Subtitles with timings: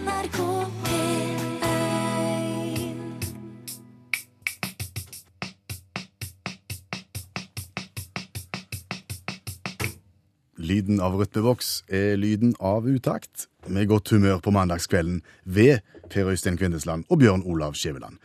[0.00, 0.38] NRK
[0.84, 1.40] P1
[10.56, 16.56] Lyden av rytmeboks er lyden av utakt, med godt humør på mandagskvelden ved Per Øystein
[16.56, 18.16] Kvindesland og Bjørn Olav Skjæveland.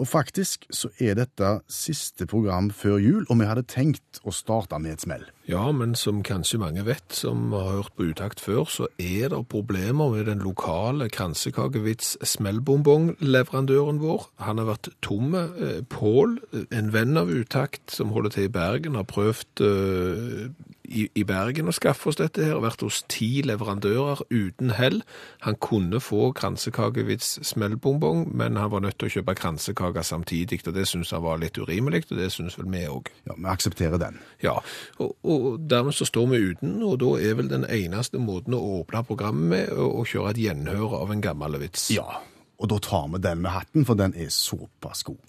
[0.00, 4.78] Og faktisk så er dette siste program før jul, og vi hadde tenkt å starte
[4.80, 5.26] med et smell.
[5.48, 9.40] Ja, men som kanskje mange vet, som har hørt på utakt før, så er det
[9.48, 14.28] problemer med den lokale kransekakevits smellbonbong-leverandøren vår.
[14.44, 15.46] Han har vært tomme.
[15.58, 16.38] Eh, Pål,
[16.70, 20.50] en venn av utakt som holder til i Bergen, har prøvd uh,
[20.90, 25.00] i, i Bergen å skaffe oss dette her, vært hos ti leverandører uten hell.
[25.46, 30.74] Han kunne få kransekakevits smellbonbong, men han var nødt til å kjøpe kransekaker samtidig, og
[30.76, 33.10] det syns han var litt urimelig, og det synes vel vi òg.
[33.28, 34.18] Ja, Vi aksepterer den.
[34.42, 34.56] Ja,
[34.98, 35.39] og, og
[35.70, 39.50] dermed så står vi uten, og da er vel den eneste måten å åpne programmet
[39.52, 41.88] med å, kjøre et gjenhør av en gammel vits.
[41.94, 42.20] Ja,
[42.60, 45.20] og da tar vi den med hatten, for den er såpass god.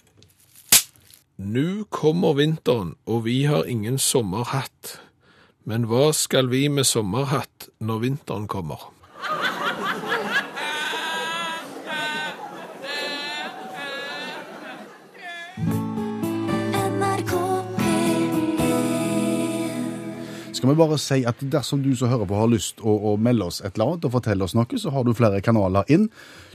[1.42, 4.98] Nå kommer vinteren, og vi har ingen sommerhatt.
[5.64, 8.90] Men hva skal vi med sommerhatt når vinteren kommer?
[20.62, 23.48] Skal vi bare si at dersom du som hører på har lyst å, å melde
[23.50, 26.04] oss et eller annet og fortelle oss noe, så har du flere kanaler inn.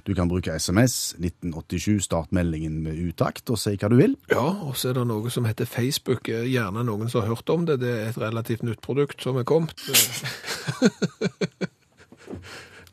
[0.07, 4.13] Du kan bruke SMS 1987, start meldingen med utakt og si hva du vil.
[4.31, 6.31] Ja, og så er det noe som heter Facebook.
[6.31, 7.81] Gjerne noen som har hørt om det.
[7.83, 9.75] Det er et relativt nytt produkt som er kommet.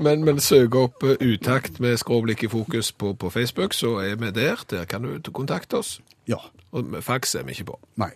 [0.02, 4.16] Men, men søk opp eh, utakt med skråblikk i fokus på, på Facebook, så er
[4.18, 4.58] vi der.
[4.66, 6.00] Der kan du kontakte oss.
[6.26, 6.40] Ja,
[6.74, 7.78] Og fax er vi ikke på.
[8.02, 8.10] nei.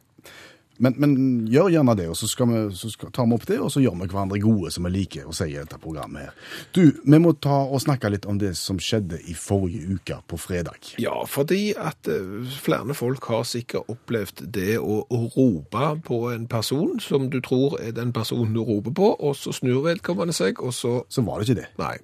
[0.79, 1.15] Men, men
[1.51, 3.97] gjør gjerne det, og så, vi, så skal, tar vi opp det, og så gjør
[3.98, 6.37] vi hverandre gode, som vi liker å si i dette programmet her.
[6.77, 10.39] Du, vi må ta og snakke litt om det som skjedde i forrige uke på
[10.41, 10.95] fredag.
[11.03, 15.03] Ja, fordi at eh, flere folk har sikkert opplevd det å,
[15.34, 19.53] rope på en person som du tror er den personen du roper på, og så
[19.56, 21.69] snur vedkommende seg, og så Så var det ikke det.
[21.78, 21.97] Nei.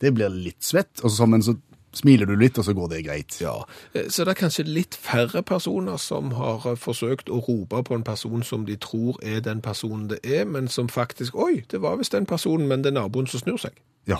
[0.00, 1.54] Det blir litt svett, og så, men så
[1.94, 3.36] smiler du litt, og så går det greit.
[3.40, 3.56] Ja,
[3.94, 7.94] eh, så det er kanskje litt færre personer som har eh, forsøkt å rope på
[7.94, 11.80] en person som de tror er den personen det er, men som faktisk Oi, det
[11.80, 13.72] var visst den personen, men det er naboen som snur seg.
[14.06, 14.18] Ja,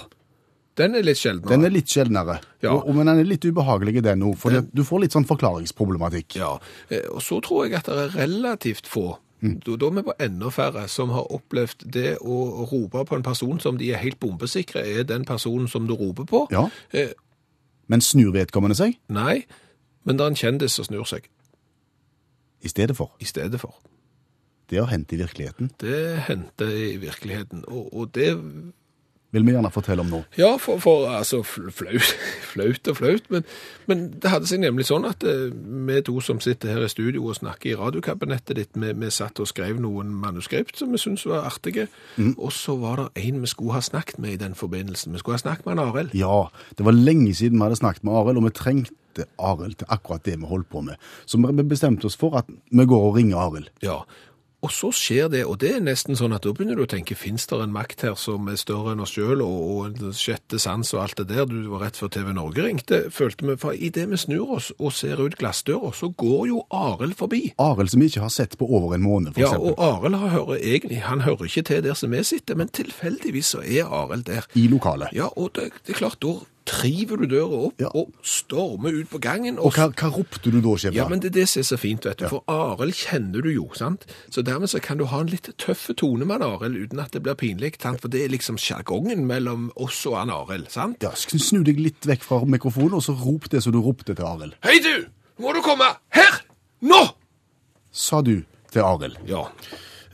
[0.77, 1.53] Den er litt sjeldnere.
[1.53, 2.73] Den er litt sjeldnere, Ja.
[2.75, 6.35] og, men den er litt ubehagelig den òg, for Den- du får litt sånn forklaringsproblematikk.
[6.41, 6.59] Ja,
[6.91, 10.15] eh, og så tror jeg at det er relativt få, da, da er vi på
[10.25, 14.19] enda færre, som har opplevd det å rope på en person som de er helt
[14.19, 16.47] bombesikre er den personen som du roper på.
[16.51, 16.67] Ja.
[17.87, 19.45] Men snur vedkommende seg nei,
[20.05, 21.29] men det er en kjendis som snur seg
[22.65, 23.13] i stedet for.
[23.21, 23.75] i stedet for.
[24.71, 25.71] Det har hendt i virkeligheten.
[25.81, 28.31] Det hendte i virkeligheten, og, og det
[29.35, 30.21] Vil vi gjerne fortelle om nå.
[30.39, 32.11] Ja, for, for altså flaut,
[32.53, 33.47] flaut og flaut, men,
[33.91, 37.27] men det hadde seg nemlig sånn at eh, vi to som sitter her i studio
[37.29, 41.27] og snakker i radiokabinettet ditt, vi, vi satt og skrev noen manuskript som vi syntes
[41.31, 41.89] var artige,
[42.37, 45.15] og så var det en vi skulle ha snakket med i den forbindelsen.
[45.15, 46.15] Vi skulle ha snakket med en Arild.
[46.17, 46.45] Ja,
[46.79, 50.25] det var lenge siden vi hadde snakket med Arild, og vi trengte Arild til akkurat
[50.27, 51.01] det vi holdt på med.
[51.27, 53.71] Så vi bestemte oss for at vi går og ringer Arild.
[53.83, 54.03] Ja,
[54.65, 57.15] og så skjer det, og det er nesten sånn at da begynner du å tenke,
[57.19, 60.59] finnes det en makt her som er større enn oss selv, og, og en sjette
[60.63, 63.77] sans og alt det der, du var rett før TV Norge ringte, følte vi, for
[63.77, 67.43] i det vi snur oss og ser ut glassdøra, så går jo Arild forbi.
[67.61, 69.77] Arild som vi ikke har sett på over en måned, for Ja, eksempel.
[69.77, 73.53] og Arild har- hører egentlig, han hører ikke til der som vi sitter, men tilfeldigvis
[73.55, 74.49] så er Arild der.
[74.55, 75.13] I lokalet.
[75.13, 76.39] Ja, og det, det er klart, da
[76.75, 77.89] triver du døra opp Ja.
[77.95, 79.59] og stormer ut på gangen.
[79.59, 80.97] Og hva, hva ropte du da, Skjebne?
[80.99, 82.27] Ja, men det er det som er så fint, vet du.
[82.29, 84.05] For Arild kjenner du jo, sant?
[84.31, 87.13] Så dermed så kan du ha en litt tøffe tone med han Arild, uten at
[87.15, 88.01] det blir pinlig, sant?
[88.03, 91.03] For det er liksom sjargongen mellom oss og han Arild, sant?
[91.03, 94.15] Ja, sk- Snu deg litt vekk fra mikrofonen, og så rop det som du ropte
[94.15, 94.55] til Arild.
[94.65, 95.07] Hei du!
[95.43, 96.41] Må du komme her!
[96.83, 97.03] Nå!
[97.95, 98.43] Sa du
[98.75, 99.17] til Arild.
[99.29, 99.47] Ja.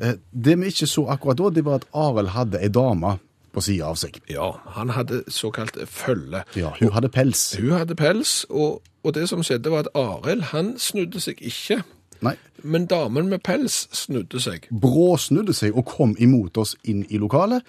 [0.00, 3.19] Eh, Det vi ikke så akkurat da, det var at Arild hadde ei dame
[3.53, 4.21] på sida av seg.
[4.31, 6.45] Ja, han hadde såkalt følge.
[6.57, 7.57] Ja, Hun hadde pels.
[7.59, 11.83] Hun hadde pels, og, og det som skjedde var at Arild, han snudde seg ikke.
[12.21, 14.66] Nei, Men damen med pels snudde seg.
[14.71, 17.63] bråsnudde seg og kom imot oss inn i lokalet.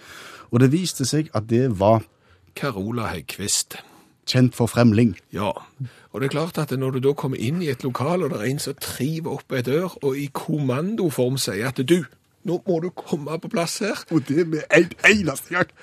[0.52, 2.04] Og det viste seg at det var
[2.56, 3.78] Carola Heikvist.
[4.28, 5.16] kjent for fremling.
[5.34, 5.52] Ja,
[6.12, 8.40] og det er klart at når du da kommer inn i et lokal, og det
[8.42, 12.04] er en som triver opp ei dør, og i kommandoform sier at du,
[12.48, 14.02] nå må du komme på plass her.
[14.12, 15.76] Og det med en eneste gang.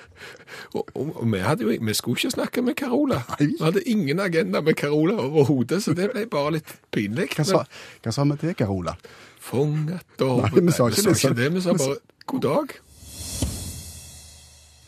[0.73, 3.21] Og, og, og vi, hadde jo, vi skulle ikke snakke med Carola.
[3.35, 3.51] Nei.
[3.53, 7.31] Vi hadde ingen agenda med Carola overhodet, så det ble bare litt pinlig.
[7.37, 7.63] Hva sa,
[8.03, 8.97] hva sa vi til Carola?
[9.39, 10.45] Fanget og...
[10.45, 12.77] Nei, vi sa ikke det, vi sa ikke det, vi sa bare god dag.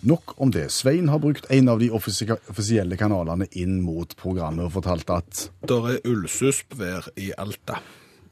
[0.01, 0.71] Nok om det.
[0.73, 5.89] Svein har brukt en av de offisielle kanalene inn mot programmet og fortalt at Der
[5.93, 7.77] er ullsuspvær i Alta.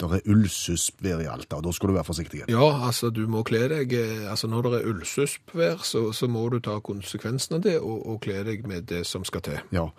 [0.07, 2.43] Det er ullsuspvær i Alta, og da skal du være forsiktig.
[2.47, 6.45] Ja, altså du må kle deg eh, Altså når det er ullsuspvær, så, så må
[6.53, 9.59] du ta konsekvensen av det og, og kle deg med det som skal til.
[9.75, 9.89] Ja,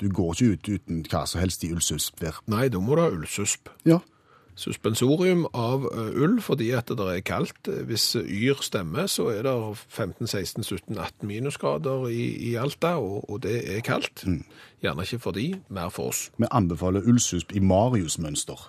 [0.00, 2.40] du går ikke ut uten hva som helst i ullsuspvær.
[2.48, 3.68] Nei, da må du ha ullsusp.
[3.88, 4.00] Ja,
[4.60, 7.70] Suspensorium av eh, ull fordi at det er kaldt.
[7.88, 9.54] Hvis yr stemmer, så er det
[9.88, 14.26] 15, 16, 17, 18 minusgrader i, i Alta, og, og det er kaldt.
[14.84, 16.28] Gjerne ikke for de, mer for oss.
[16.36, 18.68] vi anbefaler ullsusp i Marius-mønster.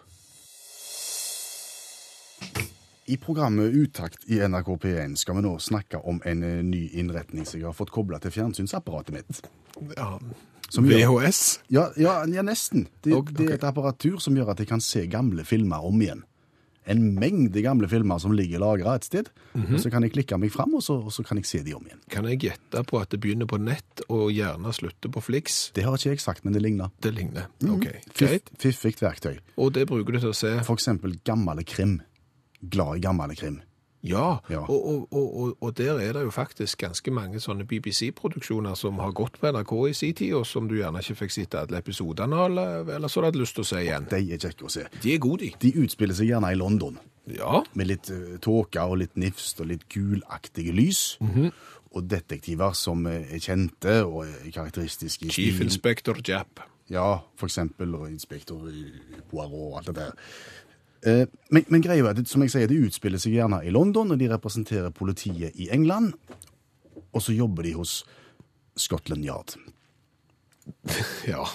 [3.11, 7.45] I programmet Utakt i NRK P1 skal vi nå snakke om en eh, ny innretning
[7.49, 9.41] som jeg har fått kobla til fjernsynsapparatet mitt.
[9.97, 10.13] Ja.
[10.71, 11.41] Som gjør- VHS?
[11.75, 12.85] Ja, ja, ja nesten.
[13.03, 13.35] Det, okay.
[13.35, 16.21] det er et apparatur som gjør at jeg kan se gamle filmer om igjen.
[16.89, 19.27] En mengde gamle filmer som ligger lagra et sted.
[19.53, 19.75] Mhm.
[19.75, 21.73] og Så kan jeg klikke meg fram, og så, og så kan jeg se de
[21.75, 21.99] om igjen.
[22.09, 25.71] Kan jeg gjette på at det begynner på nett og gjerne slutter på Flix?
[25.75, 26.89] Det har ikke jeg sagt, men det ligner.
[27.01, 27.49] Det ligner.
[27.67, 28.49] Ok, Fiff, greit.
[28.57, 29.35] fiffig verktøy.
[29.57, 31.99] Og det bruker du til å se For eksempel gammel krim.
[32.61, 33.61] Glad i gammel krim.
[34.01, 34.59] Ja, Ja.
[34.59, 39.11] Og, og, og, og, der er det jo faktisk ganske mange sånne BBC-produksjoner som har
[39.11, 42.35] gått på NRK i sin tid, og som du gjerne ikke fikk sett alle episodene
[42.35, 44.07] av, eller, eller så hadde du lyst til å se igjen.
[44.09, 44.87] De er kjekke å se.
[45.03, 45.51] De er gode, de.
[45.61, 46.97] De utspiller seg gjerne i London,
[47.29, 51.19] Ja, med litt uh, tåke og litt nifst og litt gulaktige lys.
[51.21, 51.51] Mhm.
[51.91, 55.57] Og detektiver som eh, er kjente og er karakteristiske i Chief.
[55.59, 56.61] Inspector Japp.
[56.87, 58.63] Ja, for eksempel, og inspektor
[59.29, 60.13] Poirot og alt det der.
[61.05, 64.11] Eh, Men, men greia er at, som jeg sier, de utspiller seg gjerne i London,
[64.13, 66.13] og de representerer politiet i England.
[67.11, 68.01] Og så jobber de hos
[68.77, 69.55] Scotland Yard.
[71.27, 71.45] Ja.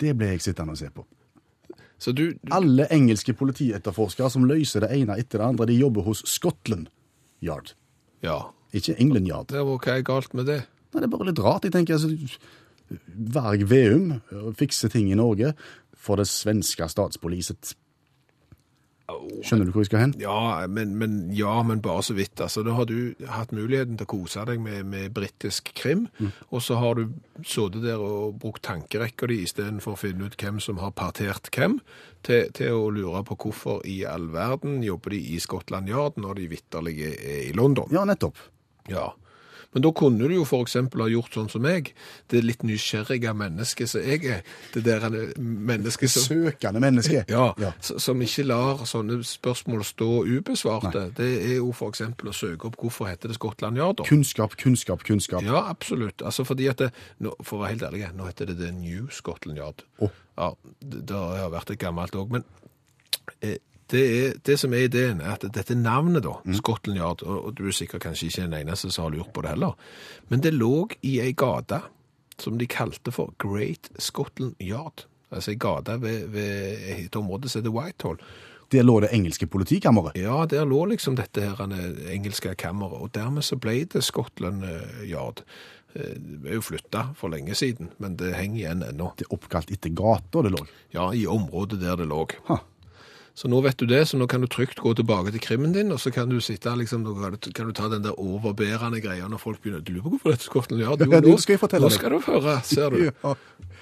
[0.00, 1.04] Det ble jeg sittende og se på.
[1.98, 6.04] Så du, du Alle engelske politietterforskere som løser det ene etter det andre, de jobber
[6.04, 6.90] hos Scotland
[7.44, 7.72] Yard.
[8.24, 8.50] Ja.
[8.76, 9.48] Ikke England Yard.
[9.52, 10.58] Det var hva er galt med det?
[10.92, 11.64] Nei, det er bare litt rart.
[11.64, 12.12] Jeg tenker altså,
[13.36, 14.18] Varg Veum
[14.58, 15.54] fikser ting i Norge
[15.96, 17.72] for det svenske statspoliset.
[19.06, 20.14] Skjønner du hvor jeg skal hen?
[20.18, 22.40] Ja, men, men, ja, men bare så vidt.
[22.42, 26.06] Altså, da har du hatt muligheten til å kose deg med, med britisk krim,
[26.50, 27.14] og så har du
[27.46, 31.78] sittet der og brukt tankerekka di istedenfor å finne ut hvem som har partert hvem,
[32.26, 36.40] til, til å lure på hvorfor i all verden jobber de i Skottland Yard når
[36.40, 37.92] de vitterlig er i London.
[37.94, 38.42] Ja, nettopp.
[38.90, 39.12] Ja.
[39.74, 41.92] Men da kunne du jo eksempel ha gjort sånn som meg,
[42.32, 44.42] det litt nysgjerrige mennesket som jeg er,
[44.74, 47.24] det der mennesket som Søkende menneske.
[47.28, 47.72] ja, Ja.
[47.80, 51.12] som ikke lar sånne spørsmål stå ubesvarte.
[51.16, 54.00] Det er jo eksempel å søke opp hvorfor heter det Skottland Yard.
[54.08, 55.42] Kunnskap, kunnskap, kunnskap.
[55.42, 56.22] Ja, absolutt.
[56.22, 59.08] Altså fordi at det, nå, For å være helt ærlig, nå heter det The New
[59.10, 59.82] Scotland Yard.
[60.00, 60.10] Oh.
[60.38, 62.30] Ja, det, det har vært et gammelt òg.
[62.30, 62.44] Men
[63.42, 63.58] eh,
[63.92, 67.66] det, er, det som er ideen, er at dette navnet, da, Scotland Yard Og, du
[67.68, 69.76] er sikkert kanskje ikke den eneste som har lurt på det heller,
[70.28, 71.82] men det lå i ei gate
[72.38, 75.06] som de kalte for Great Scotland Yard.
[75.30, 78.18] Altså ei gate ved, ved et område som heter Whitehall.
[78.74, 80.16] Der lå det engelske politikammeret.
[80.18, 84.64] Ja, der lå liksom dette her eh, engelske kammeret, og dermed så ble det Scotland
[84.66, 85.44] eh, Yard.
[85.94, 89.12] Eh, Det er jo flytta for lenge siden, men det henger igjen ennå.
[89.16, 90.64] Det er oppkalt etter gata det lå.
[90.92, 92.24] Ja, i området der det lå.
[92.50, 92.58] Ha.
[93.36, 95.90] Så nå vet du det, så nå kan du trygt gå tilbake til krimmen din,
[95.92, 99.28] og så kan du sitte liksom, kan du- kan du ta den der overbærende greia
[99.28, 101.84] når folk begynner, du lurer på hvorfor dette er Scotland Ja, nå, skal jeg fortelle
[101.84, 102.96] Nå skal du høre, ser du.
[103.24, 103.34] Ja,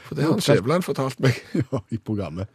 [0.09, 1.39] For det har han Skjævland fortalt meg.
[1.63, 2.49] ja, i programmet.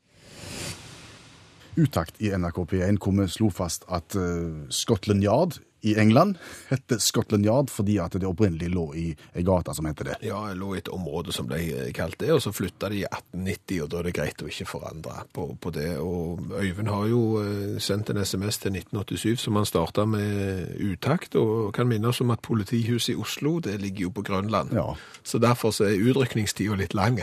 [1.80, 6.98] Utakt i NRK P1 hvor vi slo fast at uh, Scotland Yard i England heter
[6.98, 10.18] Scotland Yard fordi at det opprinnelig lå i ei gate som heter det.
[10.28, 11.62] Ja, det lå i et område som ble
[11.96, 14.68] kalt det, og så flytta de i 1890, og da er det greit å ikke
[14.68, 15.92] forandre på, på det.
[16.04, 21.40] Og Øyvind har jo eh, sendt en SMS til 1987 som han starta med utakt,
[21.40, 24.76] og kan minne oss om at politihuset i Oslo, det ligger jo på Grønland.
[24.76, 24.94] Ja.
[25.24, 27.22] Så derfor så er utrykningstida litt lang.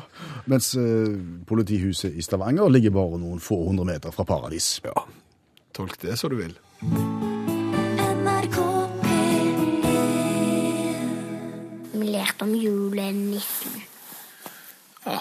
[0.50, 1.14] Mens eh,
[1.48, 4.76] politihuset i Stavanger ligger bare noen få hundre meter fra paradis.
[4.84, 5.08] ja,
[5.74, 6.54] tolk det så du vil.
[12.36, 13.82] Lærte om julenissen.
[15.06, 15.18] Ja,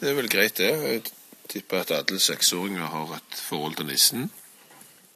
[0.00, 0.70] det er vel greit det.
[0.70, 1.02] Jeg
[1.48, 4.30] tipper at alle seksåringer har et forhold til nissen.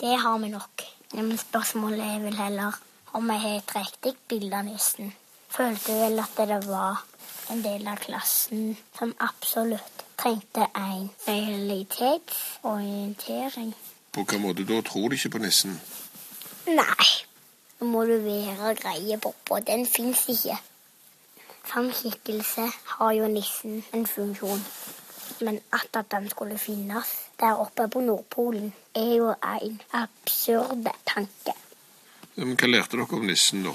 [0.00, 0.82] Det har vi nok.
[1.14, 2.72] Men spørsmålet er vel heller
[3.12, 5.14] om jeg har et riktig bilde av nissen.
[5.48, 7.04] Følte vel at det var
[7.50, 13.74] en del av klassen som absolutt trengte en realitetsorientering.
[14.12, 14.80] På hvilken måte da?
[14.82, 15.80] Tror de ikke på nissen?
[16.66, 17.06] Nei,
[17.78, 19.58] nå må du være greie på, på.
[19.60, 20.58] Den fins ikke.
[21.66, 24.62] Som skikkelse har jo nissen en funksjon.
[25.40, 31.52] Men at, at den skulle finnes der oppe på Nordpolen, er jo en absurd tanke.
[32.36, 33.74] Ja, men hva lærte dere om nissen da?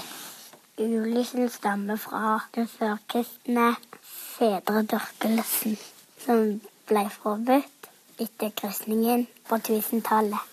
[0.79, 5.77] Julenissen stammer fra den førkristne fedredyrkelsen,
[6.23, 10.49] som ble forbudt etter kristningen på 1000-tallet.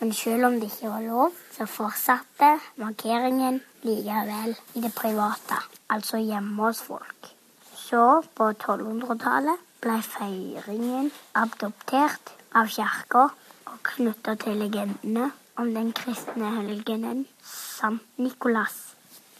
[0.00, 6.20] Men selv om det ikke var lov, så fortsatte markeringen likevel i det private, altså
[6.22, 7.32] hjemme hos folk.
[7.74, 13.26] Så, på 1200-tallet, ble feiringen adoptert av kirka
[13.70, 15.30] og knytta til legendene
[15.60, 18.76] om den kristne helgenen Sankt Nikolas.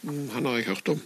[0.01, 1.01] Mm, Han har jeg hørt om.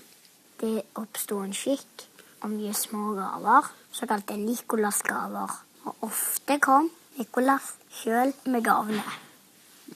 [0.62, 2.06] Det oppsto en skikk
[2.46, 5.52] om å gi små gaver, såkalte Nikolas-gaver.
[5.86, 9.04] Og ofte kom Nikolas sjøl med gavene.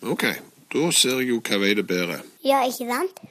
[0.03, 0.25] Ok,
[0.73, 2.23] da ser jeg jo hva vei det bærer.
[2.45, 3.23] Ja, ikke sant?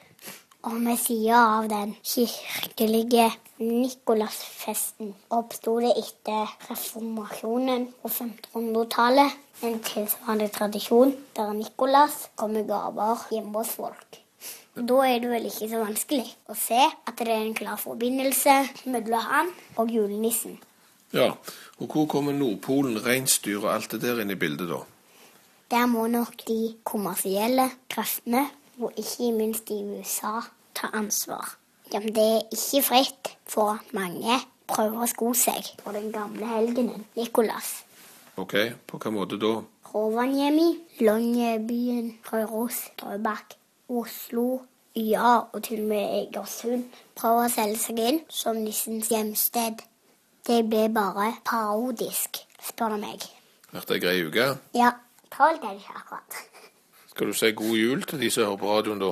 [0.67, 3.29] Og ved sida av den kirkelige
[3.63, 13.23] Nikolasfesten oppsto det etter reformasjonen på 1500-tallet en tilsvarende tradisjon der Nikolas kom med gaver
[13.31, 14.19] hjemme hos folk.
[14.75, 17.79] Og Da er det vel ikke så vanskelig å se at det er en klar
[17.79, 18.59] forbindelse
[18.91, 20.59] mellom han og julenissen.
[21.15, 21.33] Ja,
[21.79, 24.83] og hvor kommer Nordpolen, reinsdyr og alt det der inn i bildet da?
[25.71, 28.47] Der må nok de kommersielle kreftene,
[28.81, 30.41] og ikke minst i USA,
[30.75, 31.57] ta ansvar.
[31.93, 36.47] Ja, men det er ikke fritt for mange prøver å sko seg på den gamle
[36.51, 37.83] helgenen, Nikolas.
[38.39, 38.55] Ok,
[38.87, 39.55] på hva måte da?
[39.89, 40.69] Rovaniemi,
[41.01, 43.57] Longyearbyen, Røros, Drøbak,
[43.89, 44.61] Oslo,
[44.95, 46.85] ja, og til og med Egersund
[47.17, 49.81] prøver å selge seg inn som nissens hjemsted.
[50.47, 53.25] Det blir bare parodisk, spør du meg.
[53.73, 54.53] Vært ei grei uke?
[54.77, 54.93] Ja,
[55.29, 56.39] Tålte jeg det ikke akkurat.
[57.19, 59.07] Skal du si god jul til de som hører på radioen da?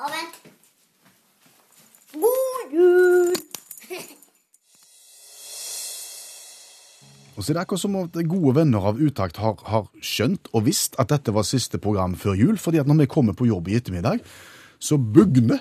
[0.00, 0.36] Og vent.
[2.14, 3.34] God jul!
[7.36, 10.64] Og så er det akkurat som at gode venner av Utakt har, har skjønt og
[10.70, 13.68] visst at dette var siste program før jul, fordi at når vi kommer på jobb
[13.68, 14.24] i ettermiddag,
[14.80, 15.60] så bugner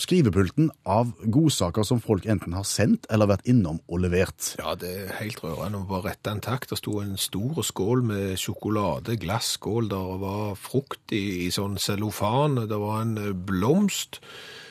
[0.00, 4.54] skrivepulten av godsaker som folk enten har sendt eller vært innom og levert.
[4.60, 6.68] Ja, det er helt rørende å bare rette en takk.
[6.70, 12.64] Det sto en stor skål med sjokolade, glasskål, der var frukt i, i sånn cellofan,
[12.70, 14.22] det var en eh, blomst.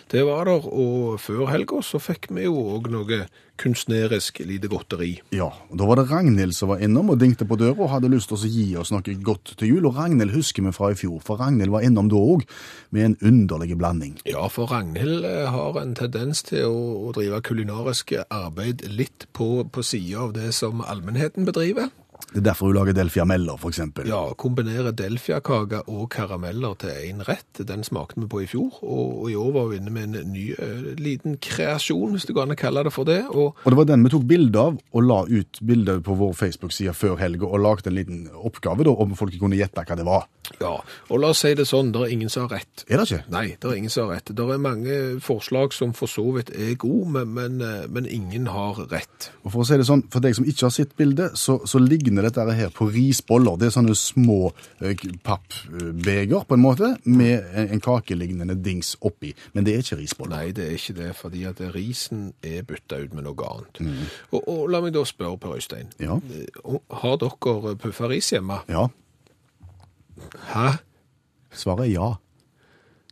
[0.09, 3.19] Det var der, og før helga så fikk vi jo òg noe
[3.59, 5.11] kunstnerisk lite godteri.
[5.35, 8.09] Ja, og Da var det Ragnhild som var innom og dingte på døra og hadde
[8.09, 9.85] lyst til å gi oss noe godt til jul.
[9.85, 12.47] Og Ragnhild husker vi fra i fjor, for Ragnhild var innom da òg
[12.89, 14.17] med en underlig blanding.
[14.25, 19.67] Ja, for Ragnhild eh, har en tendens til å, å drive kulinarisk arbeid litt på,
[19.69, 21.93] på sida av det som allmennheten bedriver.
[22.29, 24.05] Det er derfor hun lager delfiameller, eksempel.
[24.09, 27.61] Ja, kombinere delfiakake og karameller til én rett.
[27.65, 30.45] Den smakte vi på i fjor, og, i år var vi inne med en ny
[30.53, 33.23] eh, liten kreasjon, hvis du kan kalle det for det.
[33.33, 36.35] Og Og det var den vi tok bilde av og la ut bilde på vår
[36.37, 40.05] Facebook-side før helga, og lagde en liten oppgave da, om folk kunne gjette hva det
[40.05, 40.29] var.
[40.59, 40.73] Ja,
[41.09, 42.83] og la oss si det sånn, det er ingen som har rett.
[42.89, 43.21] Er det ikke?
[43.33, 44.31] Nei, det er ingen som har rett.
[44.35, 48.47] Det er mange forslag som for så vidt er gode, men, men, eh, men ingen
[48.51, 49.29] har rett.
[49.43, 51.81] Og for å si det sånn, for deg som ikke har sett bildet, så, så
[51.83, 53.59] ligner dette her på risboller.
[53.61, 54.39] Det er sånne små
[54.81, 59.33] eh, pappbeger, på en måte, med en, en kakelignende dings oppi.
[59.53, 60.35] Men det er ikke risboller.
[60.35, 63.83] Nei, det er ikke det, fordi at risen er bytta ut med noe annet.
[64.31, 65.93] Og, og la meg da spørre, Per Øystein.
[66.01, 66.17] Ja.
[66.33, 68.61] Eh, Har dere puffa ris hjemme?
[68.71, 68.87] Ja,
[70.53, 70.79] Hæ?
[71.55, 72.09] svaret er ja.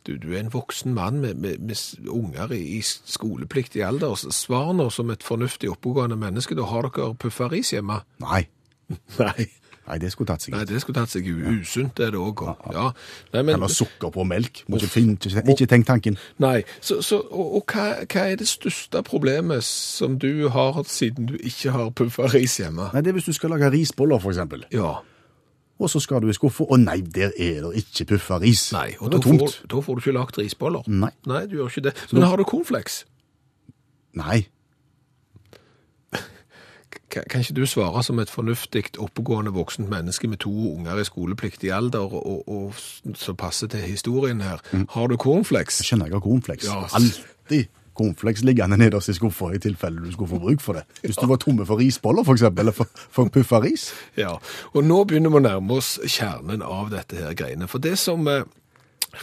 [0.06, 4.14] Du, du er en voksen mann med, med, med unger i, i skolepliktig alder.
[4.32, 6.56] Svar nå som et fornuftig oppegående menneske.
[6.56, 8.00] Da har dere puffa ris hjemme?
[8.24, 8.46] Nei.
[9.20, 9.50] Nei.
[9.88, 10.56] Nei, det skulle tatt seg ut.
[10.58, 11.44] Nei, det skulle tatt seg ut.
[11.62, 12.42] usunt, er det òg.
[12.74, 12.90] Ja.
[13.32, 14.62] Nei, men, Eller sukker på melk.
[14.68, 15.16] Må ikke, finne,
[15.48, 16.18] ikke, tenk tanken.
[16.44, 16.60] nei.
[16.80, 21.38] Så, så, og og hva, hva er det største problemet som du har siden du
[21.40, 22.90] ikke har puffa ris hjemme?
[22.92, 24.66] Nei, det er hvis du skal lage risboller, eksempel.
[24.72, 24.98] Ja.
[25.78, 28.72] Og så skal du i skuffa, og nei, der er det ikke puffa ris.
[28.74, 30.86] Nei, og da får, da får du ikke lagt risboller.
[30.90, 31.12] Nei.
[31.30, 31.94] Nei, du gjør ikke det.
[32.12, 33.04] Men har du cornflakes?
[34.18, 34.48] Nei.
[37.08, 41.04] Kan kan ikke du svare som et fornuftig, oppegående voksent menneske med to unger i
[41.04, 42.74] skolepliktig alder, og, og
[43.14, 44.60] som passer til historien her?
[44.90, 45.80] Har du cornflakes?
[45.80, 46.66] Jeg skjønner jeg har cornflakes.
[46.66, 46.84] Ja.
[46.92, 47.64] Alltid
[47.98, 50.84] cornflakes liggende nederst i skuffa i tilfelle du skulle få bruk for det.
[51.02, 53.88] Hvis du var tomme for risboller, eksempel, eller for, for puffa ris.
[54.18, 54.36] Ja,
[54.72, 57.68] og nå begynner vi å nærme oss kjernen av dette her greiene.
[57.70, 58.44] For det som eh,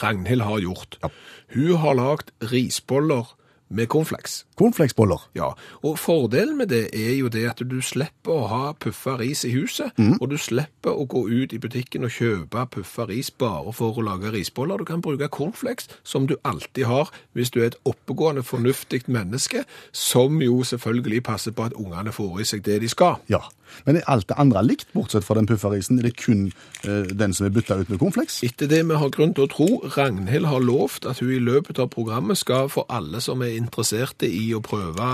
[0.02, 1.10] Ragnhild har gjort, Ja.
[1.56, 3.32] hun har lagt risboller
[3.70, 4.46] med cornflakes.
[4.56, 5.30] Cornflakesboller.
[5.36, 5.52] Ja,
[5.84, 9.52] og fordelen med det er jo det at du slipper å ha puffa ris i
[9.56, 9.92] huset,
[10.22, 14.06] og du slipper å gå ut i butikken og kjøpe puffa ris bare for å
[14.06, 14.78] lage risboller.
[14.78, 19.66] Du kan bruke cornflakes, som du alltid har hvis du er et oppegående, fornuftig menneske,
[19.92, 23.18] som jo selvfølgelig passer på at ungene får i seg det de skal.
[23.30, 23.42] Ja.
[23.86, 26.00] Men er alt det andre likt, bortsett fra den pufferisen?
[26.00, 26.48] Er det kun
[26.84, 28.40] eh, den som er bytta ut med cornflakes?
[28.48, 29.68] Etter det vi har grunn til å tro,
[29.98, 34.30] Ragnhild har lovt at hun i løpet av programmet skal for alle som er interesserte
[34.30, 35.10] i å prøve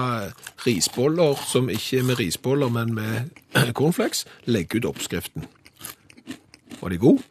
[0.65, 5.47] risboller som ikke er med risboller, men med cornflakes, legge ut oppskriften.
[6.81, 7.23] Var de gode?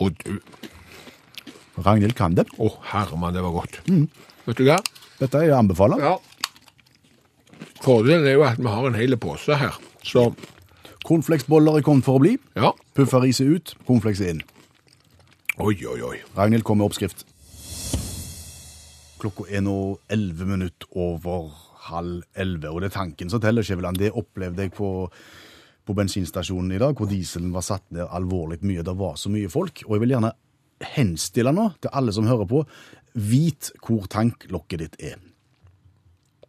[0.00, 0.40] Og du,
[1.80, 2.46] Ragnhild kan det.
[2.58, 3.80] å herremann, det var godt.
[4.46, 4.80] Vet du hva?
[5.20, 6.00] Dette er å anbefale.
[6.00, 6.16] Ja.
[7.80, 9.76] Fordelen er jo at vi har en hel pose her.
[10.04, 10.30] Så,
[11.06, 12.36] Cornflakesboller er kommet for å bli.
[12.56, 12.74] ja.
[12.94, 14.42] Puffer er ut, cornflakes inn.
[15.60, 16.16] Oi, oi, oi.
[16.36, 17.24] Ragnhild kom med oppskrift.
[19.20, 21.48] Klokka er nå 11 minutter over
[21.90, 24.00] halv 11, og det er tanken som teller, Skjæveland.
[24.00, 25.08] Det opplevde jeg på,
[25.86, 28.84] på bensinstasjonen i dag, hvor dieselen var satt ned alvorlig mye.
[28.84, 29.84] Det var så mye folk.
[29.86, 30.34] Og jeg vil gjerne
[30.94, 32.62] henstille nå til alle som hører på,
[33.16, 35.18] vit hvor tanklokket ditt er.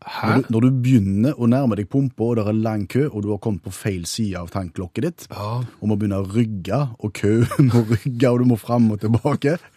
[0.01, 3.21] Når du, når du begynner å nærme deg pumpa, og det er lang kø, og
[3.23, 5.59] du har kommet på feil side av tanklokket ditt, Ja.
[5.61, 9.59] og må begynne å rygge, og køen må rygge, og du må fram og tilbake,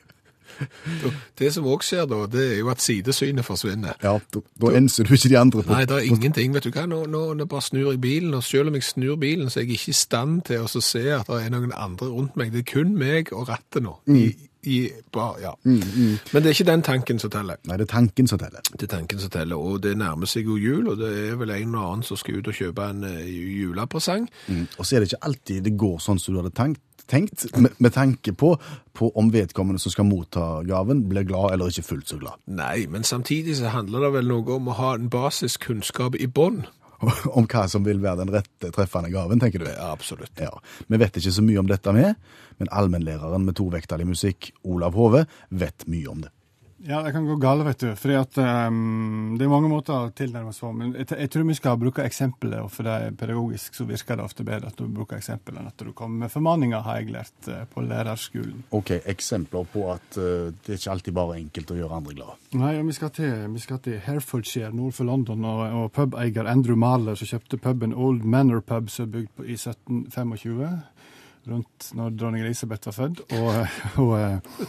[1.38, 3.96] Det som også skjer da, det er jo at sidesynet forsvinner.
[4.02, 5.72] ja, da, da enser du ikke de andre på.
[5.72, 6.52] Nei, det er ingenting.
[6.54, 9.50] Vet du hva, nå, nå, bare snur jeg bilen, og selv om jeg snur bilen,
[9.50, 12.36] så er jeg ikke i stand til å se at det er noen andre rundt
[12.38, 12.52] meg.
[12.54, 13.96] Det er kun meg og rattet nå.
[14.14, 14.28] I,
[14.66, 14.78] i,
[15.12, 15.52] bare, ja.
[15.64, 17.60] Men det er ikke den tanken som teller.
[17.68, 18.64] Nei, det er tanken som teller.
[18.72, 21.54] Det er tanken som teller, og det nærmer seg jo jul, og det er vel
[21.56, 23.28] en og annen som skal ut og kjøpe en eh,
[23.60, 24.28] julepresang.
[24.48, 24.66] Mm.
[24.78, 27.74] Og så er det ikke alltid det går sånn som du hadde tenkt, tenkt med,
[27.78, 28.54] med tanke på,
[28.96, 32.40] på om vedkommende som skal motta gaven, blir glad eller ikke fullt så glad.
[32.46, 36.64] Nei, men samtidig så handler det vel noe om å ha en basiskunnskap i bånn.
[37.38, 39.68] om hva som vil være den rette treffende gaven, tenker du?
[39.70, 40.34] Ja, absolutt.
[40.40, 40.52] Ja,
[40.88, 42.14] Vi vet ikke så mye om dette med,
[42.60, 46.33] men allmennlæreren med tovektig musikk, Olav Hove, vet mye om det.
[46.86, 47.96] Ja, det kan gå galt, vet du.
[47.96, 50.72] Fordi at um, Det er mange måter å tilnærme seg på.
[50.76, 54.18] Men jeg, jeg tror vi skal bruke eksempelet, og for det er pedagogisk så virker
[54.20, 57.14] det ofte bedre at du bruker eksempler enn at du kommer med formaninger, har jeg
[57.14, 58.66] lært eh, på lærerskolen.
[58.76, 62.36] Ok, Eksempler på at uh, det er ikke alltid bare enkelt å gjøre andre glade.
[62.60, 66.50] Nei, og vi skal til, vi skal til Herefordshire nord for London, og, og pubeier
[66.50, 70.68] Andrew Marler som kjøpte puben Old Manor Pub som er bygd på, i 1725,
[71.48, 73.24] rundt når dronning Elisabeth var født.
[73.40, 73.50] Og,
[74.04, 74.68] og, eh,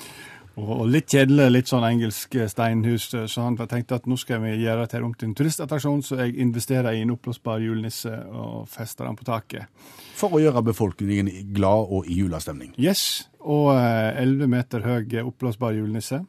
[0.55, 4.39] og, litt kjedelig, litt sånn engelsk eh, steinhus, eh, så han tenkte at nå skal
[4.45, 8.69] vi gjøre dette om til en turistattraksjon, så jeg investerer i en oppblåsbar julenisse og
[8.71, 9.67] fester den på taket.
[10.15, 12.71] For å gjøre befolkningen glad og i julestemning.
[12.79, 16.21] Yes, og eh, 11 meter høy oppblåsbar julenisse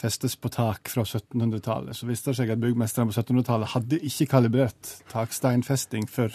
[0.00, 1.94] festes på tak fra 1700-tallet.
[1.94, 6.32] Så viste det seg at byggmesterne på 1700-tallet hadde ikke kalibrert taksteinfesting for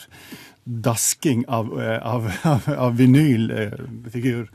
[0.64, 1.74] dasking av,
[2.14, 4.52] av, av, av vinylfigur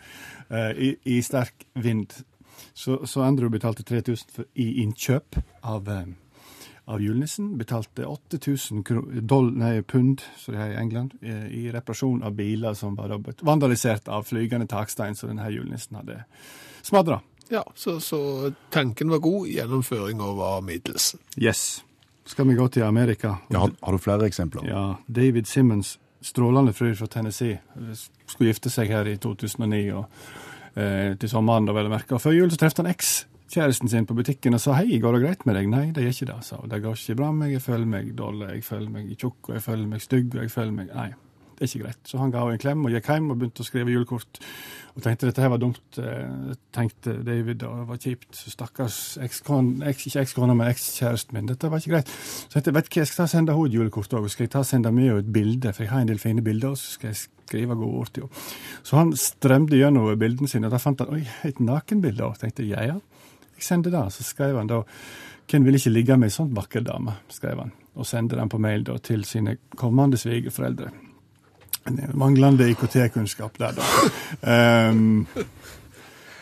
[0.50, 2.14] i, i sterk vind.
[2.74, 6.04] Så, så Andrew betalte 3000 for, i innkjøp av, eh,
[6.90, 7.52] av julenissen.
[7.58, 12.34] Betalte 8000 kro- doll- nei, pund, så det er i England, eh, i reparasjon av
[12.34, 16.24] biler som var vandalisert av flygende takstein som denne julenissen hadde
[16.82, 17.20] smadra.
[17.50, 21.16] Ja, så, så tanken var god, gjennomføringa var middels.
[21.36, 21.82] Yes.
[22.26, 23.38] Skal vi gå til Amerika?
[23.50, 24.68] Ja, har, har du flere eksempler?
[24.70, 27.58] Ja, David Simmons, strålende fyr fra Tennessee,
[28.26, 30.36] skulle gifte seg her i 2009 og, eh,
[30.74, 32.16] til sommeren, da vel å merke.
[32.16, 35.22] Og før jul så trefte han ekskjæresten sin på butikken og sa hei, går det
[35.24, 35.70] greit med deg?
[35.72, 36.70] Nei, det gjør ikke det, sa hun.
[36.70, 39.56] Det går ikke bra med meg, jeg føler meg dårlig, jeg føler meg tjukk, og
[39.56, 41.10] jeg føler meg stygg, og jeg føler meg Nei,
[41.60, 42.00] er ikke greit.
[42.08, 44.40] Så han ga henne en klem og gikk hjem og begynte å skrive julekort.
[44.96, 48.40] Og tenkte dette her var dumt, eh, tenkte David, og det var kjipt.
[48.50, 51.46] Stakkars ekskone, eks, ikke ekskona, men ekskjæresten min.
[51.46, 52.08] Dette var ikke greit.
[52.08, 54.28] Så jeg tenkte, vet du hva, jeg skal og sende henne et julekort òg.
[54.30, 56.42] Skal jeg ta og sende med henne et bilde, for jeg har en del fine
[56.42, 58.44] bilder, og så skal jeg skrive gode ord til henne.
[58.82, 62.38] Så han strømde gjennom bildene sine, og da fant han oi, et nakenbilde òg.
[62.40, 62.98] Tenkte jeg, ja ja,
[63.54, 64.12] jeg sender det.
[64.12, 64.82] Så skrev han da
[65.50, 68.58] hvem vil ikke ligge med ei sånn vakker dame, skrev han, og sendte den på
[68.62, 71.09] mail da til sine kommende svigerforeldre.
[72.14, 73.82] Manglende IKT-kunnskap der, da.
[74.86, 75.26] Um,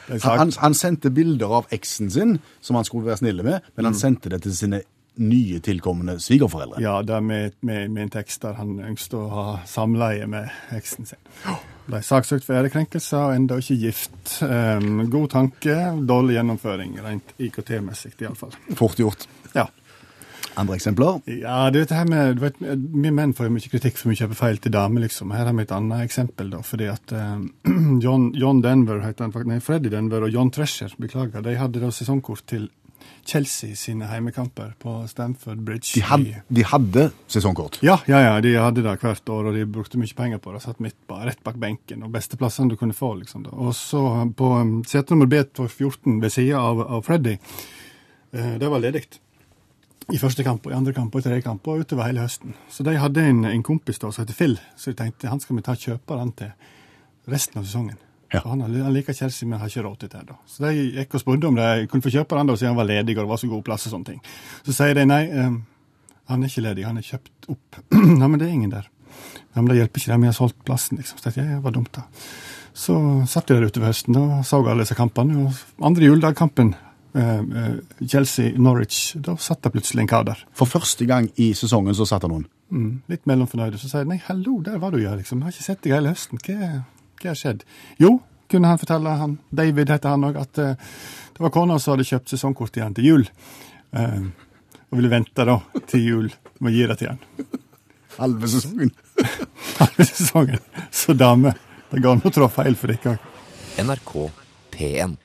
[0.09, 3.95] Han, han sendte bilder av eksen sin, som han skulle være snille med, men han
[3.95, 4.79] sendte det til sine
[5.19, 6.81] nye tilkommende svigerforeldre.
[6.81, 11.09] Ja, det med, med, med en tekst der han ønsket å ha samleie med eksen
[11.11, 11.21] sin.
[11.89, 14.39] Ble saksøkt for ærekrenkelse og enda ikke gift.
[14.45, 15.77] Um, god tanke,
[16.09, 18.55] dårlig gjennomføring, rent IKT-messig iallfall.
[18.79, 19.29] Fort gjort.
[19.57, 19.67] Ja.
[20.59, 21.21] Andre eksempler?
[21.31, 24.19] Ja, det er det her med, vet, Vi menn får jo mye kritikk for vi
[24.19, 25.33] kjøper feil til damer, liksom.
[25.37, 26.51] Her har vi et annet eksempel.
[26.51, 27.39] da, fordi at uh,
[28.05, 31.93] John, John Denver, heter han nei, Freddy Denver og John Tresher, beklager, de hadde da
[31.95, 32.69] sesongkort til
[33.29, 35.93] Chelsea sine heimekamper på Stamford Bridge.
[35.95, 37.79] De, had, de hadde sesongkort.
[37.85, 40.63] Ja, ja, ja, de hadde det hvert år, og de brukte mye penger på det.
[40.65, 43.15] Satt midt på, rett bak benken, og beste plassene du kunne få.
[43.21, 43.45] liksom.
[43.47, 43.53] Da.
[43.53, 44.03] Og så
[44.37, 47.37] på um, sete nummer B14 ved sida av, av Freddy,
[48.33, 49.05] uh, det var ledig.
[50.09, 52.55] I første kamp, og i andre kamp og i tredje kamp og utover hele høsten.
[52.73, 55.59] Så de hadde en, en kompis da, som heter Phil, så de tenkte han skal
[55.59, 56.55] vi ta kjøperen til
[57.29, 57.99] resten av sesongen.
[58.33, 58.41] Ja.
[58.41, 60.23] For Han, han liker Chelsea, men har ikke råd til det.
[60.29, 60.37] da.
[60.49, 62.89] Så de gikk og spurte om de kunne få kjøpe han da, siden han var
[62.89, 64.21] ledig og det var så god plass og sånne ting.
[64.65, 65.63] Så sier de nei, um,
[66.29, 67.81] han er ikke ledig, han er kjøpt opp.
[68.21, 68.89] nei, men det er ingen der.
[69.55, 71.21] Ja, men det hjelper ikke det, vi har solgt plassen, liksom.
[71.21, 72.05] Så jeg, det var dumt da.
[72.79, 72.97] Så
[73.29, 75.49] satt de der ute ved høsten og så alle disse kampene.
[75.49, 76.77] og Andre juledagkampen,
[77.19, 80.41] eh, eh, Chelsea-Norwich, da satt det plutselig en kar der.
[80.57, 82.47] For første gang i sesongen så satt han noen.
[82.71, 83.81] Mm, litt mellomfornøyde.
[83.81, 85.41] Så sier de nei, hallo, der var du ja, liksom.
[85.43, 86.43] Jeg har ikke sett deg hele høsten.
[86.45, 86.73] Hva,
[87.21, 87.65] hva har skjedd?
[88.01, 90.93] Jo, kunne han fortelle, han, David heter han òg, at uh,
[91.37, 93.27] det var kona som hadde kjøpt sesongkort til han til jul.
[93.93, 94.29] Uh,
[94.89, 95.59] og ville vente da
[95.91, 96.31] til jul
[96.63, 97.23] med å gi det til han.
[98.19, 98.93] Halve sesongen.
[99.81, 100.65] Halve sesongen.
[100.91, 101.55] Så dame,
[101.93, 103.33] det går an å trå feil for dere òg.
[103.85, 104.13] NRK
[104.75, 105.19] P1.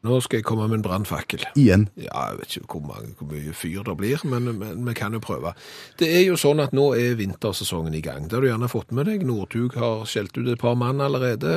[0.00, 1.42] Nå skal jeg komme med en brannfakkel.
[1.60, 1.82] Igjen.
[2.00, 5.12] Ja, jeg vet ikke hvor, mange, hvor mye fyr det blir, men, men vi kan
[5.12, 5.52] jo prøve.
[6.00, 8.24] Det er jo sånn at nå er vintersesongen i gang.
[8.24, 9.26] Det har du gjerne fått med deg.
[9.28, 11.52] Northug har skjelt ut et par mann allerede,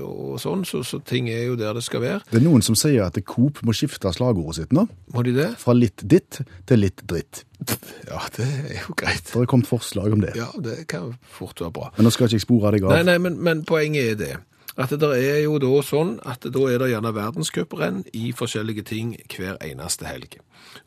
[0.00, 2.22] og sånn, så, så ting er jo der det skal være.
[2.30, 4.86] Det er noen som sier at Coop må skifte slagordet sitt nå.
[5.12, 5.50] Må de det?
[5.60, 7.44] Fra litt ditt til litt dritt.
[8.08, 9.28] Ja, det er jo greit.
[9.28, 10.32] Det har kommet forslag om det.
[10.40, 11.92] Ja, det kan fort være bra.
[11.98, 12.96] Men nå skal ikke jeg spore deg av.
[12.96, 14.34] Nei, nei, men, men poenget er det.
[14.76, 19.12] At det er jo da sånn at da er det gjerne verdenscuprenn i forskjellige ting
[19.30, 20.40] hver eneste helg.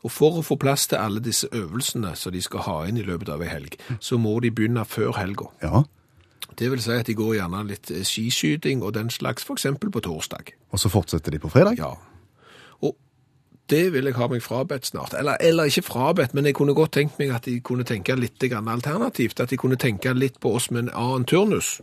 [0.04, 3.06] Og for å få plass til alle disse øvelsene som de skal ha inn i
[3.06, 5.48] løpet av ei helg, så må de begynne før helga.
[5.62, 5.84] Ja,
[6.58, 10.52] Det vil si at de går gjerne litt skiskyting og den slags, eksempel på torsdag.
[10.72, 11.78] Og så fortsetter de på fredag.
[11.78, 11.92] Ja.
[12.82, 12.96] Og
[13.70, 15.14] det vil jeg ha meg frabedt snart.
[15.14, 18.42] Eller, eller ikke frabedt, men jeg kunne godt tenkt meg at de kunne tenke litt
[18.42, 19.40] alternativt.
[19.40, 21.80] At de kunne tenke litt på oss med en annen turnus.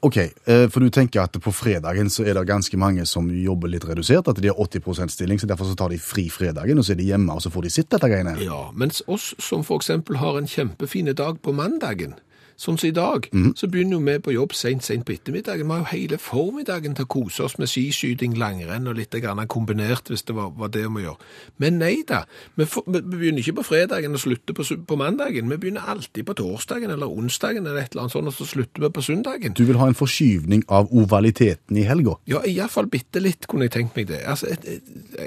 [0.00, 3.72] Ok, eh, for du tenker at på fredagen så er det ganske mange som jobber
[3.72, 6.86] litt redusert, at de har 80 stilling, så derfor så tar de fri fredagen, og
[6.86, 8.36] så er de hjemme, og så får de sitt dette greiene.
[8.44, 12.14] Ja, mens oss som for eksempel har en kjempefine dag på mandagen,
[12.58, 15.68] sånn som i dag, så begynner jo vi på jobb sent, sent på ettermiddagen.
[15.68, 19.14] Vi har jo hele formiddagen til å kose oss med skiskyting, langrenn og litt
[19.48, 21.18] kombinert, hvis det var, var det vi gjør.
[21.62, 22.24] Men nei da,
[22.56, 25.50] vi, for, vi begynner ikke på fredagen og slutter på, på mandagen.
[25.50, 28.84] Vi begynner alltid på torsdagen eller onsdagen eller et eller annet sånt, og så slutter
[28.84, 29.54] vi på søndagen.
[29.54, 32.16] Du vil ha en forskyvning av ovaliteten i helga.
[32.30, 34.24] Ja, iallfall bitte litt kunne jeg tenkt meg det.
[34.26, 34.50] Altså,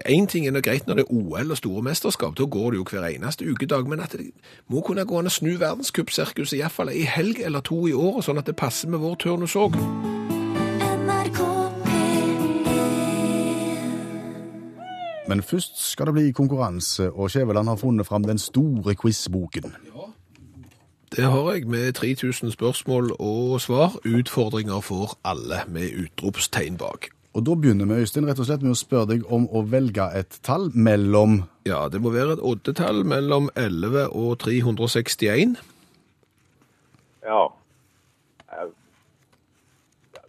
[0.03, 2.87] en ting er greit når det er OL og store mesterskap, da går det jo
[2.91, 4.31] hver eneste ukedag, men at det
[4.71, 8.41] må kunne gå an å snu verdenscupsirkuset iallfall ei helg eller to i året, sånn
[8.41, 9.77] at det passer med vår turnus òg.
[10.81, 11.39] NRK
[11.85, 12.41] P1
[15.29, 19.75] Men først skal det bli konkurranse, og Skjæveland har funnet fram den store quizboken.
[21.11, 23.97] Det har jeg med 3000 spørsmål og svar.
[24.07, 27.09] Utfordringer for alle, med utropstegn bak.
[27.33, 30.07] Og da begynner vi, Øystein, rett og slett med å spørre deg om å velge
[30.15, 35.59] et tall mellom Ja, det må være et oddetall mellom 11 og 361.
[37.23, 37.47] Ja.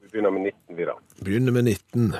[0.03, 0.97] Vi begynner med 19, vi da.
[1.25, 2.15] Begynner med 19.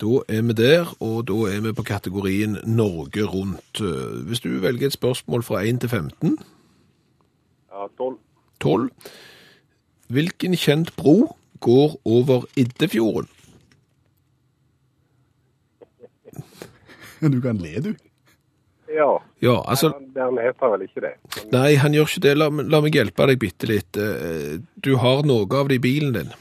[0.00, 3.80] Da er vi der, og da er vi på kategorien Norge rundt.
[4.28, 6.38] Hvis du velger et spørsmål fra 1 til 15,
[7.72, 8.18] Ja, 12.
[8.60, 8.90] 12.
[10.08, 13.28] Hvilken kjent bro går over Iddefjorden?
[17.32, 17.94] Du kan le, du.
[18.96, 19.10] Ja.
[19.44, 21.12] Ja, altså, han, heter vel ikke det.
[21.36, 22.34] Men, nei, han gjør ikke det.
[22.40, 23.98] La, la meg hjelpe deg bitte litt.
[24.00, 26.32] Eh, Du har noe av det i bilen din.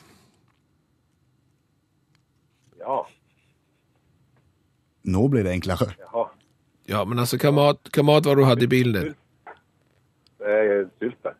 [2.80, 3.02] ja.
[5.06, 5.92] Nå blir det enklere.
[6.02, 6.24] Jaha.
[6.90, 9.12] Ja, men altså, hva mat, hva mat var det du hadde i bilen din?
[11.02, 11.34] Sylte.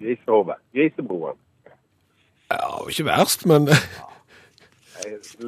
[0.00, 0.56] Grisehove.
[0.74, 1.38] Grisebroen.
[2.50, 3.68] Ja, ikke verst, men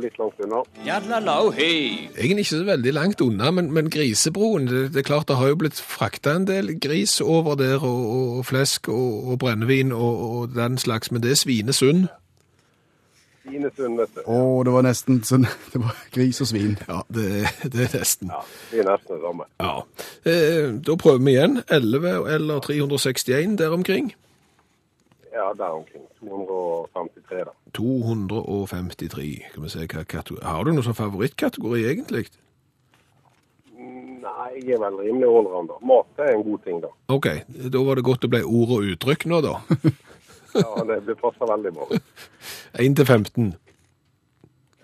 [0.02, 0.62] litt langt unna.
[0.86, 5.52] Egentlig ikke så veldig langt unna, men, men grisebroen, det, det er klart det har
[5.52, 10.26] jo blitt frakta en del gris over der, og, og, flesk og, og brennevin og,
[10.30, 12.08] og den slags, men det er Svinesund.
[13.42, 14.22] Svinesund, vet du.
[14.30, 16.76] Å, det var nesten sånn Det var gris og svin.
[16.88, 17.28] Ja, det,
[17.64, 18.30] det er nesten.
[18.32, 19.48] Ja, det er nesten det samme.
[19.62, 19.74] Ja.
[20.28, 21.58] Eh, da prøver vi igjen.
[21.66, 24.12] 11 eller 361 der omkring.
[25.32, 26.06] Ja, der omkring.
[26.22, 27.56] 253, da.
[27.76, 29.26] 253.
[29.50, 32.26] Skal vi se hva kategori Har du noen sånn favorittkategori, egentlig?
[34.22, 35.80] Nei, jeg er vel rimelig allrounder.
[35.82, 36.92] Mat er en god ting, da.
[37.11, 37.28] OK,
[37.74, 39.58] da var det godt det ble ord og uttrykk nå, da.
[40.52, 41.87] Ja, det, det passer veldig bra.
[42.76, 43.54] 1 til 15.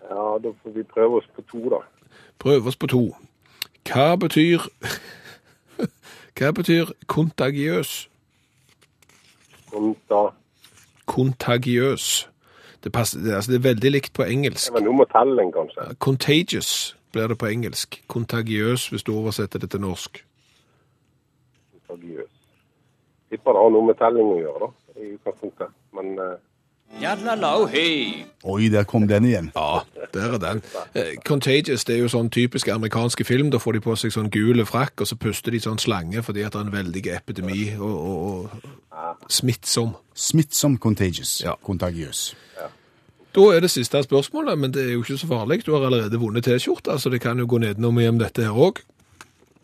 [0.08, 1.82] Ja, da får vi prøve oss på to, da.
[2.40, 3.02] Prøve oss på to.
[3.88, 4.64] Hva betyr
[6.38, 8.08] Hva betyr kontagiøs?
[9.68, 10.22] Konta.
[11.04, 12.28] Kontagiøs.
[12.88, 14.70] Det, passer, det, altså det er veldig likt på engelsk.
[14.70, 15.82] Det var noe med telling, kanskje.
[16.00, 16.96] Contagious.
[17.12, 18.00] blir det på engelsk.
[18.08, 20.24] Kontagiøs hvis du oversetter det til norsk.
[21.72, 22.30] Kontagiøs.
[23.28, 25.76] Tipper det har noe med telling å gjøre, da, i utgangspunktet.
[25.92, 26.38] Men eh,
[28.44, 29.52] Oi, der kom den igjen.
[29.56, 30.64] Ja, der er den.
[30.94, 33.52] Eh, Contagious det er jo sånn typisk amerikanske film.
[33.52, 36.48] Da får de på seg sånn gule frakk, og så puster de sånn slange fordi
[36.48, 39.92] at det er en veldig epidemi og, og, og smittsom.
[40.16, 41.42] Smittsom contagious.
[41.44, 41.58] Ja.
[41.60, 42.30] Kontagiøs.
[43.34, 45.60] Da er det siste spørsmålet, men det er jo ikke så farlig.
[45.66, 48.56] Du har allerede vunnet T-skjorta, så det kan jo gå nedenom og hjem dette her
[48.56, 48.80] òg.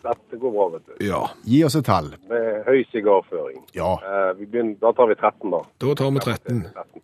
[0.04, 1.06] dette går bra, vet du.
[1.06, 2.10] Ja, Gi oss et tall.
[2.28, 3.62] Med høy sigarføring.
[3.74, 3.94] Ja.
[4.04, 5.62] Eh, vi begynner, da tar vi 13, da.
[5.80, 6.60] da tar vi 13.
[6.74, 7.02] 13.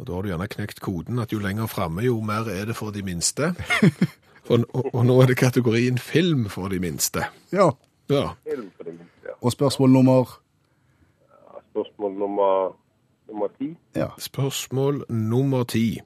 [0.00, 2.76] Og da har du gjerne knekt koden at jo lenger framme, jo mer er det
[2.76, 3.52] for de minste.
[4.50, 7.22] Og, og, og nå er det kategorien film for de minste.
[7.52, 7.68] ja.
[8.10, 8.32] Ja.
[8.42, 9.34] Film for de minste, ja.
[9.40, 10.32] Og spørsmål nummer
[11.70, 12.72] Spørsmål nummer,
[13.30, 13.70] nummer ti.
[13.96, 14.08] Ja.
[14.18, 16.00] Spørsmål nummer ti.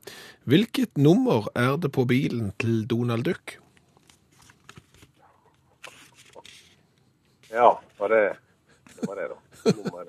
[0.45, 3.59] Hvilket nummer er det på bilen til Donald Duck?
[7.51, 8.25] Ja, var det
[9.01, 9.73] det var det, da.
[9.83, 10.05] Nummer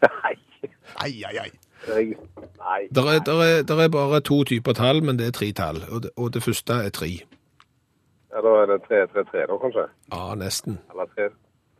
[0.00, 0.34] Nei.
[0.96, 1.50] Ai, ai, ai.
[1.88, 2.06] Jeg,
[2.58, 2.88] nei.
[2.94, 5.84] Der er, der, er, der er bare to typer tall, men det er tre tall.
[5.90, 7.10] Og det, og det første er tre.
[8.32, 9.86] Ja, da er det 333, da, kanskje?
[10.12, 10.78] Ja, nesten.
[10.90, 11.06] Eller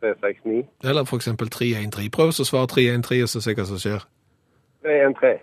[0.01, 0.67] 369?
[0.83, 2.11] Eller eksempel 313.
[2.11, 4.05] Prøv å svare 313 og så se hva som skjer.
[4.81, 5.39] 313.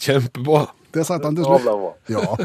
[0.00, 0.66] Kjempebra.
[0.94, 1.62] Der satt han til slutt.
[2.06, 2.36] det Ja.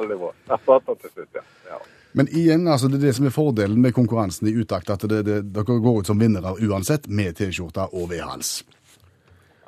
[0.00, 0.30] veldig bra.
[0.48, 1.40] Der satt han til slutt, ja.
[1.70, 1.78] ja.
[2.12, 5.24] Men igjen, altså, det er det som er fordelen med konkurransen i utakt, at det,
[5.26, 8.62] det, dere går ut som vinnere uansett, med T-skjorte og V-hals.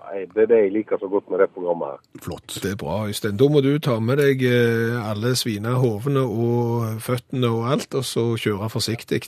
[0.07, 2.21] Nei, det er det jeg liker så godt med det programmet her.
[2.23, 2.59] Flott.
[2.63, 3.37] Det er bra, Øystein.
[3.41, 8.05] Da må du ta med deg eh, alle svina hovene og føttene og alt, og
[8.07, 9.25] så kjøre forsiktig.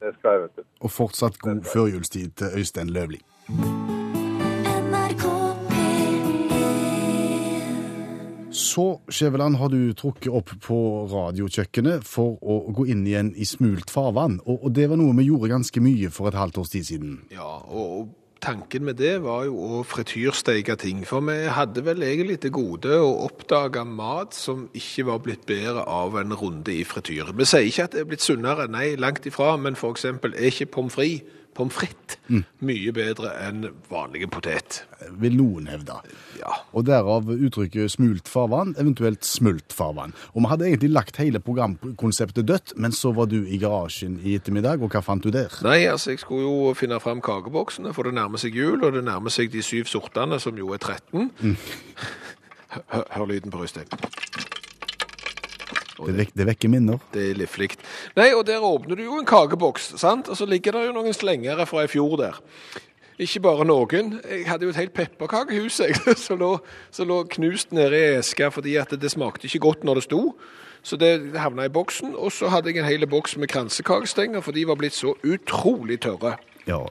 [0.00, 0.62] Det skal jeg, vet du.
[0.80, 3.20] Og fortsatt god førjulstid til Øystein Løvli.
[3.46, 5.24] NRK
[5.70, 6.50] P1
[8.50, 10.78] Så, Skjæveland, har du trukket opp på
[11.12, 14.40] radiokjøkkenet for å gå inn igjen i smult farvann.
[14.48, 17.12] Og, og det var noe vi gjorde ganske mye for et halvt års tid siden.
[17.30, 18.10] Ja, og
[18.42, 21.06] tanken med det var jo å frityrsteike ting.
[21.06, 25.86] For vi hadde vel egentlig til gode å oppdage mat som ikke var blitt bedre
[25.86, 27.30] av en runde i frityr.
[27.30, 29.54] Vi sier ikke at det er blitt sunnere, nei, langt ifra.
[29.54, 32.18] Men eksempel er ikke pommes frites, pommes frites,
[32.64, 34.80] mye bedre enn vanlige potet.
[35.20, 35.96] Vil noen hevde.
[36.40, 36.52] Ja.
[36.76, 40.14] Og derav uttrykket smult farvann, eventuelt smult farvann.
[40.34, 44.36] Og vi hadde egentlig lagt hele programkonseptet dødt, men så var du i garasjen i
[44.38, 45.52] ettermiddag, og hva fant du der?
[45.66, 49.04] Nei, altså jeg skulle jo finne fram kakeboksene, for det nærmer seg jul, og det
[49.06, 51.30] nærmer seg de syv sortene, som jo er 13.
[52.76, 53.88] Hør, hør lyden på Øystein.
[55.96, 57.00] Det, vek, det vekker minner.
[57.14, 57.70] Det er livlig.
[58.18, 60.28] Nei, og der åpner du jo en kakeboks, sant?
[60.28, 62.42] Og så ligger det jo noen slengere fra i fjor der.
[63.22, 64.18] Ikke bare noen.
[64.28, 65.80] Jeg hadde jo et helt pepperkakehus
[66.26, 66.52] som lå,
[67.08, 70.22] lå knust nede i eska fordi at det, det smakte ikke godt når det sto.
[70.86, 72.12] Så det havna i boksen.
[72.14, 75.98] Og så hadde jeg en hel boks med kransekakestenger, for de var blitt så utrolig
[76.04, 76.36] tørre.
[76.68, 76.84] Ja.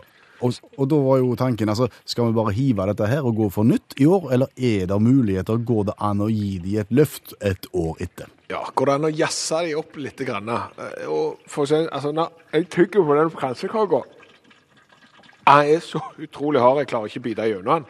[0.45, 3.49] Og, og da var jo tanken, altså, skal vi bare hive dette her og gå
[3.53, 6.93] for nytt i år, eller er det muligheter, går det an å gi de et
[6.93, 8.29] løft et år etter?
[8.51, 10.21] Ja, Går det an å jazze de opp litt?
[10.25, 14.01] Grann, Eh, og for eksempel, altså, når jeg tygger på den fransekaka.
[15.45, 17.89] Jeg er så utrolig hard, jeg klarer ikke å bite gjennom den.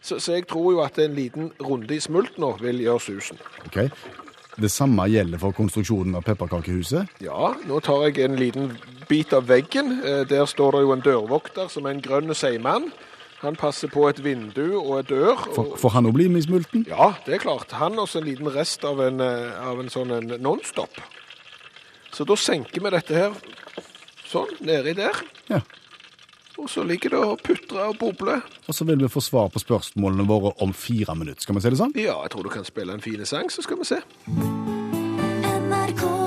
[0.00, 3.40] Så, så jeg tror jo at en liten runde i smult nå vil gjøre susen.
[3.68, 3.78] Ok?
[4.58, 7.08] Det samme gjelder for konstruksjonen av pepperkakehuset.
[7.22, 8.72] Ja, nå tar jeg en liten
[9.08, 10.00] bit av veggen.
[10.04, 12.90] Eh, Der står det jo en dørvokter som er en grønn seigmann.
[13.40, 15.36] Han passer på et vindu og et dør.
[15.56, 16.86] og- for han å bli med i smulten?
[16.88, 17.70] Ja, det er klart.
[17.70, 20.90] Han også en liten rest av en, eh, av en sånn en nonstop.
[22.12, 23.32] Så da senker vi dette her
[24.26, 25.14] sånn, nedi der.
[25.48, 25.60] Ja.
[26.60, 28.44] Og så ligger det og putrer og bobler.
[28.68, 31.42] Og så vil vi få svar på spørsmålene våre om fire minutter.
[31.42, 31.96] Skal vi si det sånn?
[31.96, 34.02] Ja, jeg tror du kan spille en fin sang, så skal vi se.
[34.30, 36.20] P1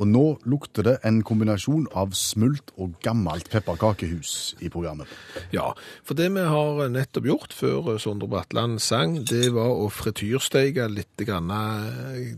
[0.00, 5.10] Og nå lukter det en kombinasjon av smult og gammelt pepperkakehus i programmet.
[5.52, 5.74] Ja,
[6.08, 11.26] for det vi har nettopp gjort før Sondre Bratland sang, det var å frityrsteike litt
[11.28, 12.32] grann eh,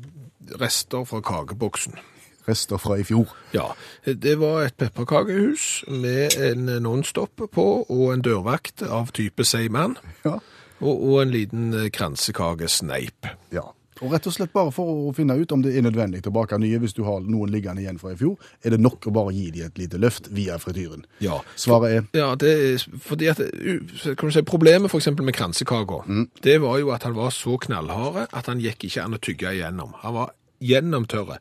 [0.59, 2.01] rester fra kakeboksen.
[2.49, 3.31] Rester fra i fjor.
[3.55, 3.69] Ja,
[4.05, 9.99] det var et pepperkakehus med en nonstop på og en dørvakt av type Seiman.
[10.27, 10.39] Ja.
[10.83, 13.31] Og, og en liten kransekakesneip.
[13.55, 13.69] ja.
[14.03, 16.57] Og rett og slett bare for å finne ut om det er nødvendig å bake
[16.59, 19.35] nye hvis du har noen liggende igjen fra i fjor, er det nok å bare
[19.37, 21.05] gi dem et lite løft via frityren.
[21.23, 21.39] Ja.
[21.55, 26.03] Svaret er Ja, det er fordi at kan du si, Problemet eksempel med kransekaka,
[26.43, 29.55] det var jo at han var så knallhard at han gikk ikke an å tygge
[29.55, 29.95] igjennom.
[30.03, 31.39] Han var gjennomtørre.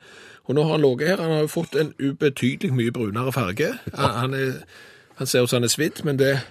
[0.52, 3.70] Og nå har han ligget her, han har jo fått en ubetydelig mye brunere farge.
[3.96, 4.58] Han, er,
[5.16, 6.42] han ser ut som han er svidd, men det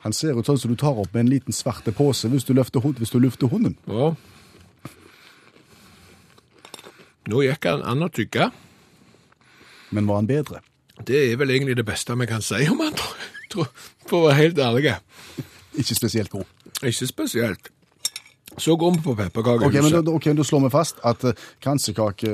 [0.00, 2.54] Han ser ut sånn som du tar opp med en liten svarte pose hvis du
[2.56, 3.74] løfter, hund, hvis du lufter hunden.
[3.84, 4.14] Ja.
[7.28, 8.46] Nå gikk han an å tygge.
[9.90, 10.62] Men var han bedre?
[11.04, 12.96] Det er vel egentlig det beste vi kan si om han,
[14.06, 14.94] For å være helt ærlig.
[15.74, 16.46] Ikke spesielt god.
[16.80, 17.74] Ikke spesielt.
[18.58, 19.78] Så går vi på pepperkakehuset.
[19.78, 22.32] Ok, men da, ok, da slår vi fast at uh, kransekake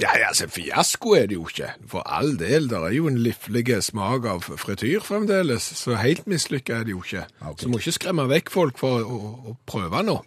[0.00, 1.68] Ja, ja, altså, fiasko er det jo ikke.
[1.90, 6.80] For all del, det er jo en liflig smak av frityr fremdeles, så helt mislykka
[6.80, 7.26] er det jo ikke.
[7.40, 7.64] Okay.
[7.64, 10.18] Så må ikke skremme vekk folk for å, å, å prøve nå.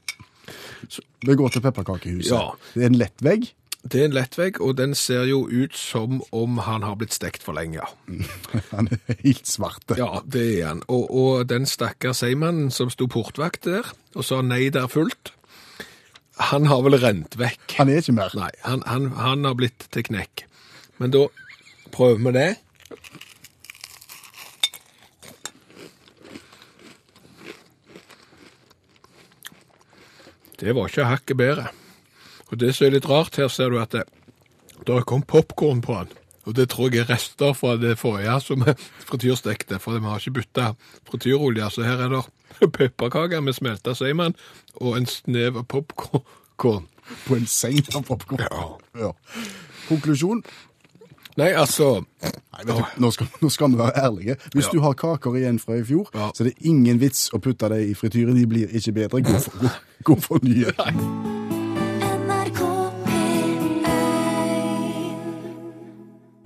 [1.24, 2.32] Vi går til pepperkakehuset.
[2.34, 2.54] Ja.
[2.76, 3.50] Det er en lett vegg.
[3.84, 7.44] Det er en lettvegg, og den ser jo ut som om han har blitt stekt
[7.44, 7.84] for lenge.
[8.72, 9.92] Han er helt svart.
[10.00, 10.84] Ja, det er han.
[10.88, 15.34] Og, og den stakkars seigmannen som sto portvakt der og sa nei, det er fullt,
[16.50, 17.76] han har vel rent vekk.
[17.78, 18.34] Han er ikke mer.
[18.38, 20.48] Nei, han, han, han har blitt til knekk.
[20.98, 21.28] Men da
[21.94, 22.50] prøver vi det.
[30.64, 31.70] Det var ikke hakket bedre.
[32.54, 34.04] Og det som er litt rart, her ser du at det,
[34.86, 36.12] har kommet popcorn på den.
[36.46, 38.74] Og det tror jeg er rester fra det forrige som vi
[39.08, 40.66] frityrstekte, for vi har ikke bytta
[41.10, 41.70] frityrolje.
[41.72, 42.22] Så her er det
[42.78, 44.36] pepperkaker med smelta seigmann
[44.76, 46.86] og en snev av popcorn.
[47.26, 48.44] På en seig av popkorn.
[48.46, 48.68] Ja.
[49.00, 49.12] Ja.
[49.88, 50.44] Konklusjon?
[51.40, 54.36] Nei, altså Nei, du, nå, skal, nå skal vi være ærlige.
[54.54, 54.76] Hvis Ja.
[54.76, 56.30] du har kaker igjen fra i fjor, Ja.
[56.36, 58.36] så er det ingen vits å putte dem i frityren.
[58.38, 59.24] De blir ikke bedre.
[59.26, 60.70] Gå for, gå, for nye.
[60.78, 61.53] NRK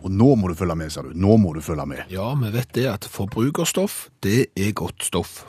[0.07, 1.11] Og nå må du følge med, sa du.
[1.11, 2.05] Nå må du følge med.
[2.13, 5.41] Ja, vi vet det at forbrukerstoff, det er godt stoff.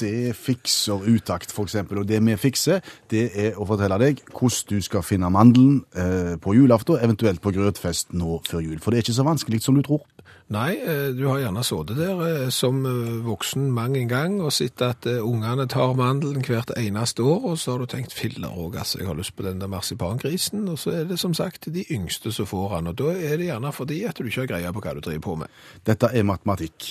[0.00, 2.02] Det fikser utakt, eksempel.
[2.02, 6.34] Og det vi fikser, det er å fortelle deg hvordan du skal finne mandelen eh,
[6.42, 8.82] på julaften, eventuelt på grøtfest nå før jul.
[8.82, 10.02] For det er ikke så vanskelig som du tror.
[10.50, 14.50] Nei, eh, du har gjerne sittet der eh, som eh, voksen mang en gang og
[14.50, 18.74] sett at ungene tar mandelen hvert eneste år, og så har du tenkt filler òg,
[18.82, 21.84] altså, jeg har lyst på den der marsipangrisen, og så er det som sagt de
[21.94, 24.72] yngste som får den, og da er det gjerne fordi at du ikke har greie
[24.74, 25.54] på hva du driver på med.
[25.86, 26.88] Dette er matematikk.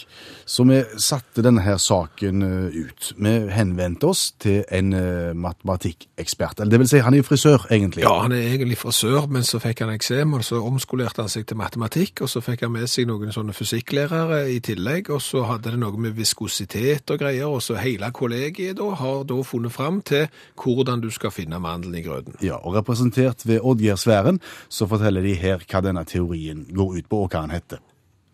[0.48, 3.12] Så vi satte denne her saken ut.
[3.19, 4.95] Vi henvendte oss til en
[5.36, 6.62] matematikkekspert.
[6.62, 8.06] Eller det vil si, han er jo frisør, egentlig.
[8.08, 11.45] Ja, han er egentlig frisør, men så fikk han eksem, og så omskolerte han seg
[11.50, 15.43] til matematikk, og så fikk han med seg noen sånne fysikklærere i tillegg, og så
[15.47, 19.73] hadde det noe med viskositet og greier, og så hele kollegiet da har da funnet
[19.75, 20.27] fram til
[20.59, 22.38] hvordan du skal finne mandelen i grøten.
[22.45, 27.09] Ja, og representert ved Oddgeir Sværen, så forteller de her hva denne teorien går ut
[27.12, 27.83] på, og hva den heter.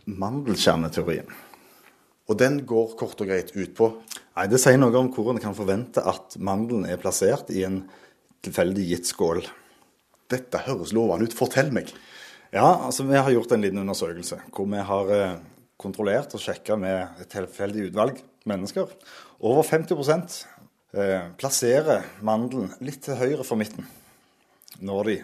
[0.06, 1.30] Mandelkjerneteorien.
[2.26, 3.92] Og den går kort og greit ut på
[4.36, 7.86] Nei, Det sier noe om hvor en kan forvente at mandelen er plassert i en
[8.44, 9.46] tilfeldig gitt skål.
[10.32, 11.38] Dette høres lovende ut.
[11.38, 11.94] Fortell meg.
[12.56, 15.40] Ja, altså Vi har gjort en liten undersøkelse hvor vi har eh,
[15.76, 18.94] kontrollert og sjekka med et tilfeldig utvalg mennesker.
[19.44, 20.46] Over 50
[20.96, 23.84] eh, plasserer mandelen litt til høyre for midten
[24.80, 25.16] når de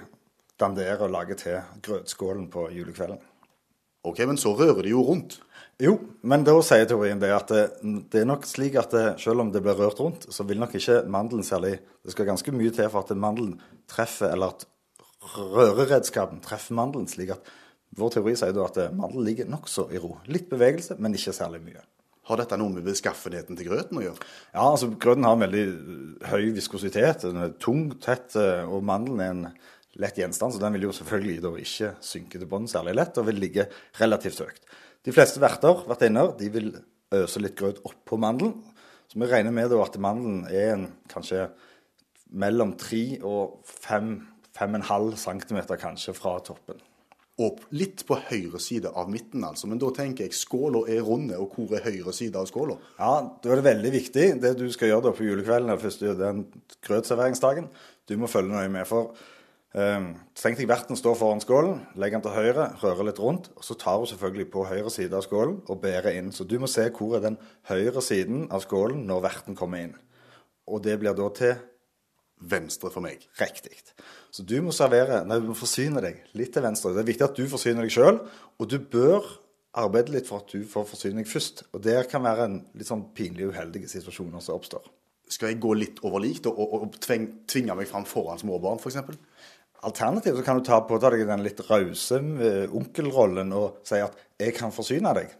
[0.59, 3.23] danderer og lager til grøtskålen på julekvelden.
[4.03, 5.37] Ok, men så rører de jo rundt.
[5.79, 5.95] Jo,
[6.27, 7.63] men da sier teorien det at det,
[8.11, 10.75] det er nok slik at det, selv om det blir rørt rundt, så vil nok
[10.75, 13.55] ikke mandelen særlig Det skal ganske mye til for at mandelen
[13.87, 14.67] treffer, eller
[15.21, 17.49] at røreredskapen treffer mandelen, slik at
[17.99, 20.15] vår teori sier da at mandelen ligger nokså i ro.
[20.31, 21.83] Litt bevegelse, men ikke særlig mye.
[22.29, 24.27] Har dette noe med beskaffenheten til grøten å gjøre?
[24.53, 25.63] Ja, altså grøten har en veldig
[26.31, 27.25] høy viskositet.
[27.25, 29.47] Den er tung, tett, eh, og mandelen er en
[29.99, 33.27] lett gjenstand, så den vil jo selvfølgelig da ikke synke til bånn særlig lett, og
[33.27, 33.67] vil ligge
[33.99, 34.61] relativt høyt.
[35.03, 36.71] De fleste verter, vertinner, de vil
[37.17, 38.55] øse litt grøt oppå mandelen.
[39.11, 41.49] Så vi regner med da at mandelen er en, kanskje
[42.31, 43.59] mellom 3 og
[44.61, 46.79] 5-5,5 cm kanskje fra toppen.
[47.41, 49.69] Og litt på høyre side av midten, altså.
[49.71, 52.75] Men da tenker jeg skåla er runde, og hvor er høyre side av skåla?
[52.99, 56.13] Ja, da er det veldig viktig det du skal gjøre da på julekvelden eller første
[56.19, 56.43] den
[56.85, 57.69] grøtserveringsdagen.
[58.09, 58.85] Du må følge nøye med.
[58.89, 59.15] for
[59.73, 63.49] um, Tenk deg verten står foran skålen, legger den til høyre, rører litt rundt.
[63.55, 66.33] og Så tar hun selvfølgelig på høyre side av skålen og bærer inn.
[66.35, 67.39] Så du må se hvor er den
[67.71, 69.95] høyre siden av skålen når verten kommer inn.
[70.67, 71.55] Og det blir da til
[72.41, 73.27] Venstre for meg.
[73.39, 73.77] riktig.
[74.31, 76.93] Så du må servere, nei, du må forsyne deg litt til venstre.
[76.95, 78.21] Det er viktig at du forsyner deg sjøl,
[78.57, 79.27] og du bør
[79.77, 81.65] arbeide litt for at du får forsyne deg først.
[81.75, 84.87] Og det kan være en litt sånn pinlig uheldige situasjoner som oppstår.
[85.31, 88.81] Skal jeg gå litt over likt og, og, og tving, tvinge meg fram foran småbarn,
[88.81, 88.99] f.eks.?
[89.87, 94.17] Alternativt så kan du ta på deg den litt rause eh, onkelrollen og si at
[94.37, 95.31] 'jeg kan forsyne deg'.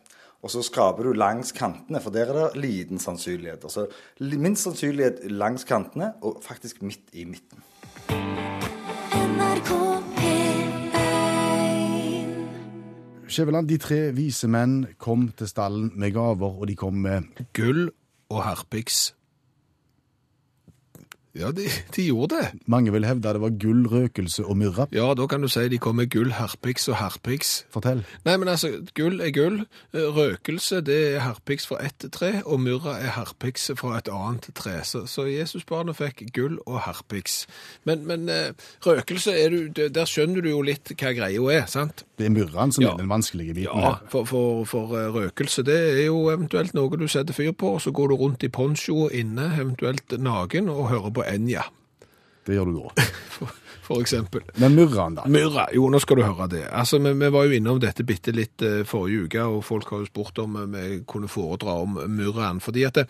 [0.41, 3.63] Og så skraper du langs kantene, for der er det liten sannsynlighet.
[3.63, 3.85] Altså
[4.19, 7.61] minst sannsynlighet langs kantene, og faktisk midt i midten.
[9.21, 9.71] NRK
[10.17, 10.51] P1
[13.31, 17.91] Skjæveland, de tre vise menn kom til stallen med gaver, og de kom med Gull
[18.29, 19.13] og herpiks.
[21.37, 21.63] Ja, de,
[21.95, 22.47] de gjorde det.
[22.67, 24.85] Mange vil hevde det var gull, røkelse og myrra.
[24.91, 27.51] Ja, da kan du si de kom med gull, herpiks og herpiks.
[27.71, 28.01] Fortell.
[28.25, 29.61] Nei, men altså, gull er gull.
[29.95, 34.49] Eh, Røkelse, det er herpiks fra ett tre, og myrra er herpiks fra et annet
[34.59, 34.73] tre.
[34.83, 37.45] Så, så Jesusbarnet fikk gull og herpiks.
[37.87, 38.51] Men, men eh,
[38.85, 42.03] røkelse, du, der skjønner du jo litt hva greia er, sant?
[42.19, 42.91] Det er myrraen som Ja.
[42.91, 43.79] er den vanskelige biten.
[43.87, 47.77] Ja, for, for, for eh, røkelse, det er jo eventuelt noe du setter fyr på,
[47.77, 51.65] og så går du rundt i poncho inne, eventuelt nagen, og hører på Enja,
[52.45, 52.91] Det gjør du nå.
[53.35, 53.51] for,
[53.85, 54.45] for eksempel.
[54.61, 55.27] Men murraen, da?
[55.29, 56.63] Myrra, jo, nå skal du høre det.
[56.73, 60.01] Altså, vi, vi var jo innom dette bitte litt eh, forrige uke, og folk har
[60.01, 62.63] jo spurt om eh, vi kunne foredra om murraen.
[62.63, 63.03] Fordi at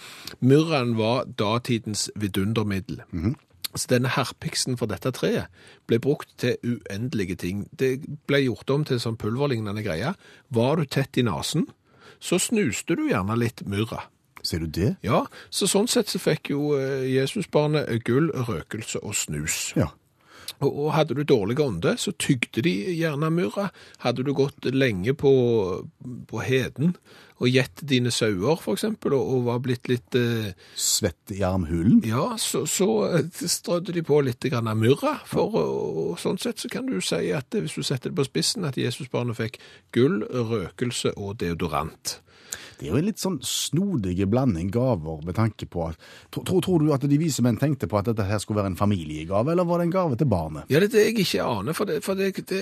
[0.43, 3.03] murraen var datidens vidundermiddel.
[3.71, 5.47] Så denne herpiksen for dette treet
[5.87, 7.67] ble brukt til uendelige ting.
[7.71, 10.17] Det ble gjort om til sånn pulverlignende greier.
[10.51, 11.69] Var du tett i nasen,
[12.19, 14.03] så snuste du gjerne litt myrra.
[14.43, 14.95] Ser du det?
[15.05, 19.71] Ja, så sånn sett så fikk jo eh, Jesusbarnet gull, røkelse og snus.
[19.77, 19.91] Ja.
[20.61, 23.69] Og, hadde du dårlig ånde, så tygde de gjerne myrra.
[24.03, 25.33] Hadde du gått lenge på,
[26.29, 26.95] på heden
[27.41, 32.03] og gjett dine sauer, eksempel, og, og var blitt litt eh, Svett i armhulen?
[32.05, 35.15] Ja, så, så eh, strødde de på litt grann av myrra.
[35.25, 38.19] For og, og sånn sett så kan du si at eh, hvis du setter det
[38.19, 39.57] på spissen, at Jesusbarnet fikk
[39.97, 42.19] gull, røkelse og deodorant.
[42.81, 45.99] Det er jo en litt sånn snodige blanding gaver med tanke på at
[46.31, 48.71] Tror, tror, tror du at de vise menn tenkte på at dette her skulle være
[48.71, 50.69] en familiegave, eller var det en gave til barnet?
[50.71, 52.61] Ja, det er det jeg ikke aner, for det, for det, det,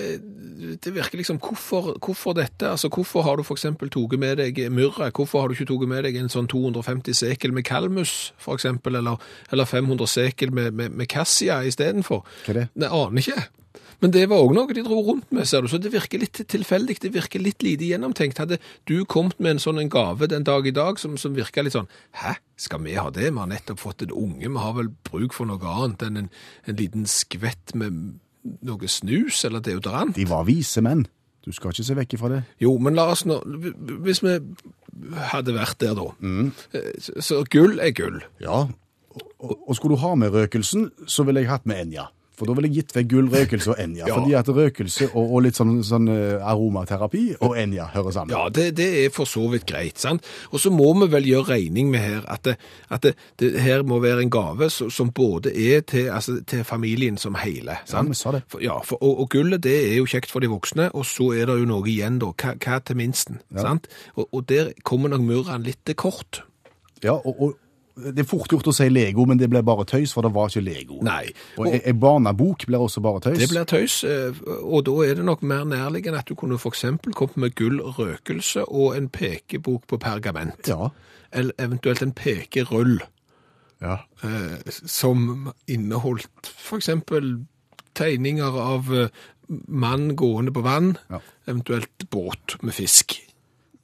[0.82, 2.68] det virker liksom, hvorfor, hvorfor dette?
[2.68, 5.10] Altså, hvorfor har du eksempel toget med deg myrra?
[5.14, 9.22] Hvorfor har du ikke toget med deg en sånn 250 sekel med kalmus, eksempel, eller,
[9.52, 12.26] eller 500 sekel med, med, med kassia istedenfor?
[12.44, 12.68] Hva er det?
[12.80, 13.48] Nei, aner ikke.
[14.00, 16.40] Men det var òg noe de dro rundt med, ser du, så det virker litt
[16.48, 18.40] tilfeldig, det virker litt lite gjennomtenkt.
[18.40, 18.58] Hadde
[18.88, 21.76] du kommet med en sånn en gave den dag i dag som, som virka litt
[21.76, 21.90] sånn
[22.22, 23.28] Hæ, skal vi ha det?
[23.28, 26.34] Vi har nettopp fått en unge, vi har vel bruk for noe annet enn en,
[26.66, 28.18] en liten skvett med
[28.66, 30.16] noe snus eller deodorant?
[30.16, 31.04] De var vise menn.
[31.44, 32.42] Du skal ikke se vekk fra det.
[32.60, 33.38] Jo, men la oss nå
[34.04, 34.34] Hvis vi
[35.30, 36.10] hadde vært der, da.
[36.20, 36.50] Mm.
[37.00, 38.18] Så, så gull er gull.
[38.42, 38.66] Ja.
[39.10, 42.10] Og, og, og skulle du ha med røkelsen, så ville jeg hatt med Enja.
[42.40, 44.06] For da ville jeg gitt vekk gull, røkelse og Enja.
[44.10, 44.16] Ja.
[44.16, 48.32] Fordi at røkelse og, og litt sånn, sånn eh, aromaterapi og Enja hører sammen.
[48.32, 50.24] Ja, det, det er for så vidt greit, sant?
[50.50, 52.56] Og så må vi vel gjøre regning med her at det,
[52.88, 53.12] at det,
[53.42, 57.36] det her må være en gave som, som både er til, altså, til familien som
[57.38, 58.08] hele, sant?
[58.08, 58.42] Ja, vi sa det.
[58.50, 61.30] For, ja, for, og, og gullet det er jo kjekt for de voksne, og så
[61.36, 63.90] er det jo noe igjen da, hva, hva til minsten, sant?
[64.16, 66.42] Og, og der kommer nok murran litt kort.
[67.04, 67.58] Ja, og, og
[67.96, 70.48] det er fort gjort å si Lego, men det ble bare tøys, for det var
[70.48, 70.98] ikke Lego.
[71.02, 71.32] Nei.
[71.58, 73.38] Og en en barnebok blir også bare tøys.
[73.38, 74.32] Det blir tøys, eh,
[74.62, 78.64] og da er det nok mer nærliggende at du kunne eksempel kommet med gull røkelse
[78.68, 80.68] og en pekebok på pergament.
[80.68, 80.88] Ja.
[81.32, 83.00] Eller eventuelt en pekerull.
[83.80, 83.98] ja.
[84.22, 87.46] eh, som inneholdt eksempel
[87.94, 89.08] tegninger av eh,
[89.68, 91.20] mann gående på vann, Ja.
[91.46, 93.16] eventuelt båt med fisk.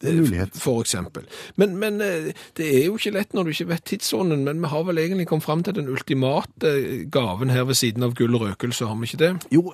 [0.03, 0.57] Mulighet.
[0.61, 1.27] For eksempel.
[1.57, 4.71] Men, men eh, det er jo ikke lett når du ikke vet tidsånden, men vi
[4.73, 8.37] har vel egentlig kommet fram til den ultimate eh, gaven her ved siden av gull
[8.37, 9.33] og røkelse, har vi ikke det?
[9.55, 9.71] Jo,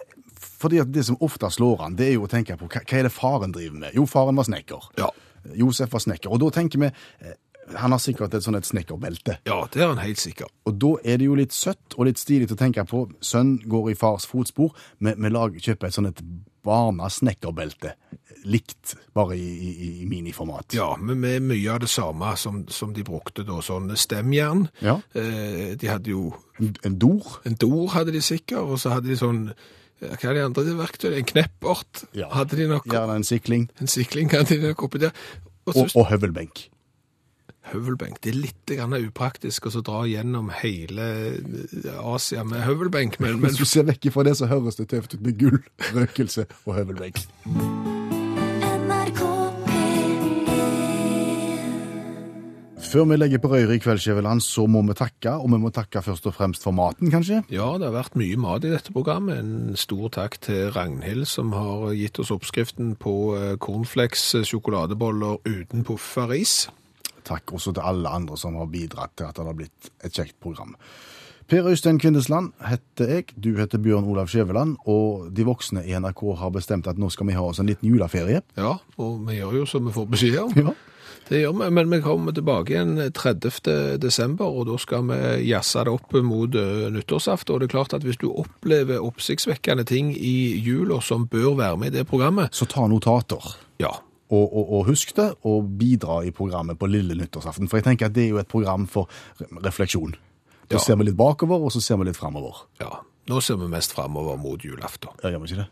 [0.63, 3.09] fordi det som ofte slår an, det er jo å tenke på hva, hva er
[3.09, 3.97] det faren driver med?
[3.99, 4.93] Jo, faren var snekker.
[5.01, 5.11] Ja.
[5.59, 6.31] Josef var snekker.
[6.31, 7.39] Og da tenker vi eh,
[7.79, 9.39] Han har sikkert et sånn et snekkerbelte.
[9.49, 10.51] Ja, det er han helt sikker.
[10.67, 13.05] Og da er det jo litt søtt og litt stilig å tenke på.
[13.23, 14.75] Sønn går i fars fotspor.
[14.99, 16.23] Vi, vi kjøper et sånn et
[16.67, 17.95] barna-snekkerbelte.
[18.45, 20.75] Likt, bare i, i, i miniformat.
[20.75, 24.65] Ja, men med mye av det samme som, som de brukte da, sånn stemjern.
[24.83, 24.97] Ja.
[25.15, 26.33] Eh, de hadde jo
[26.63, 27.39] En, en dor.
[27.49, 29.47] En dor hadde de sikkert, og så hadde de sånn
[30.03, 31.21] Hva er de andre verktøyene?
[31.23, 32.27] En kneppert Ja.
[32.35, 32.87] hadde de nok.
[32.91, 33.69] Gjerne en sikling.
[33.81, 35.15] En sikling hadde de nok oppi der.
[35.67, 36.65] Og så Og, og høvelbenk.
[37.71, 38.21] Høvelbenk.
[38.25, 41.09] Det er litt grann upraktisk å dra gjennom hele
[42.03, 45.17] Asia med høvelbenk, men, men Hvis du ser vekk fra det, så høres det tøft
[45.17, 45.61] ut med gull,
[45.95, 47.27] røkelse og høvelbenk.
[52.93, 55.33] Før vi legger på røyre i kveld, Skjæveland, så må vi takke.
[55.41, 57.39] Og vi må takke først og fremst for maten, kanskje.
[57.49, 59.41] ja, det har vært mye mat i dette programmet.
[59.41, 65.41] En stor takk til Ragnhild, som har gitt oss oppskriften på eh, cornflakes eh, sjokoladeboller
[65.49, 66.67] uten pufferis.
[67.29, 70.39] Takk også til alle andre som har bidratt til at det har blitt et kjekt
[70.43, 70.77] program.
[71.51, 76.23] Per Øystein Kvindesland heter jeg, du heter Bjørn Olav Skjæveland, og de voksne i NRK
[76.39, 78.41] har bestemt at nå skal vi ha oss en liten juleferie.
[78.57, 80.55] Ja, og vi gjør jo som vi får beskjed om.
[80.57, 80.75] Ja.
[81.29, 83.99] Det gjør vi, men vi kommer tilbake igjen 30.
[84.03, 85.19] desember, og da skal vi
[85.49, 87.55] jazze det opp mot eh, nyttårsaften.
[87.55, 91.79] Og det er klart at hvis du opplever oppsiktsvekkende ting i jula som bør være
[91.79, 93.55] med i det programmet, Så ta notater.
[93.81, 93.95] Ja.
[94.33, 97.69] Og, og, og husk det, og bidra i programmet på lille nyttårsaften.
[97.69, 99.09] For jeg tenker at det er jo et program for
[99.65, 100.15] refleksjon.
[100.71, 100.81] Da Ja.
[100.81, 102.65] ser vi litt bakover, og så ser vi litt framover.
[102.81, 102.89] ja.
[103.29, 105.11] Nå ser vi mest framover mot julaften.
[105.23, 105.69] Ja, gjør vi ikke det?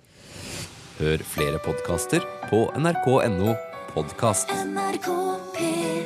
[1.00, 3.56] Hør flere podkaster på nrk.no
[3.94, 4.48] podkast.
[4.52, 5.99] NRK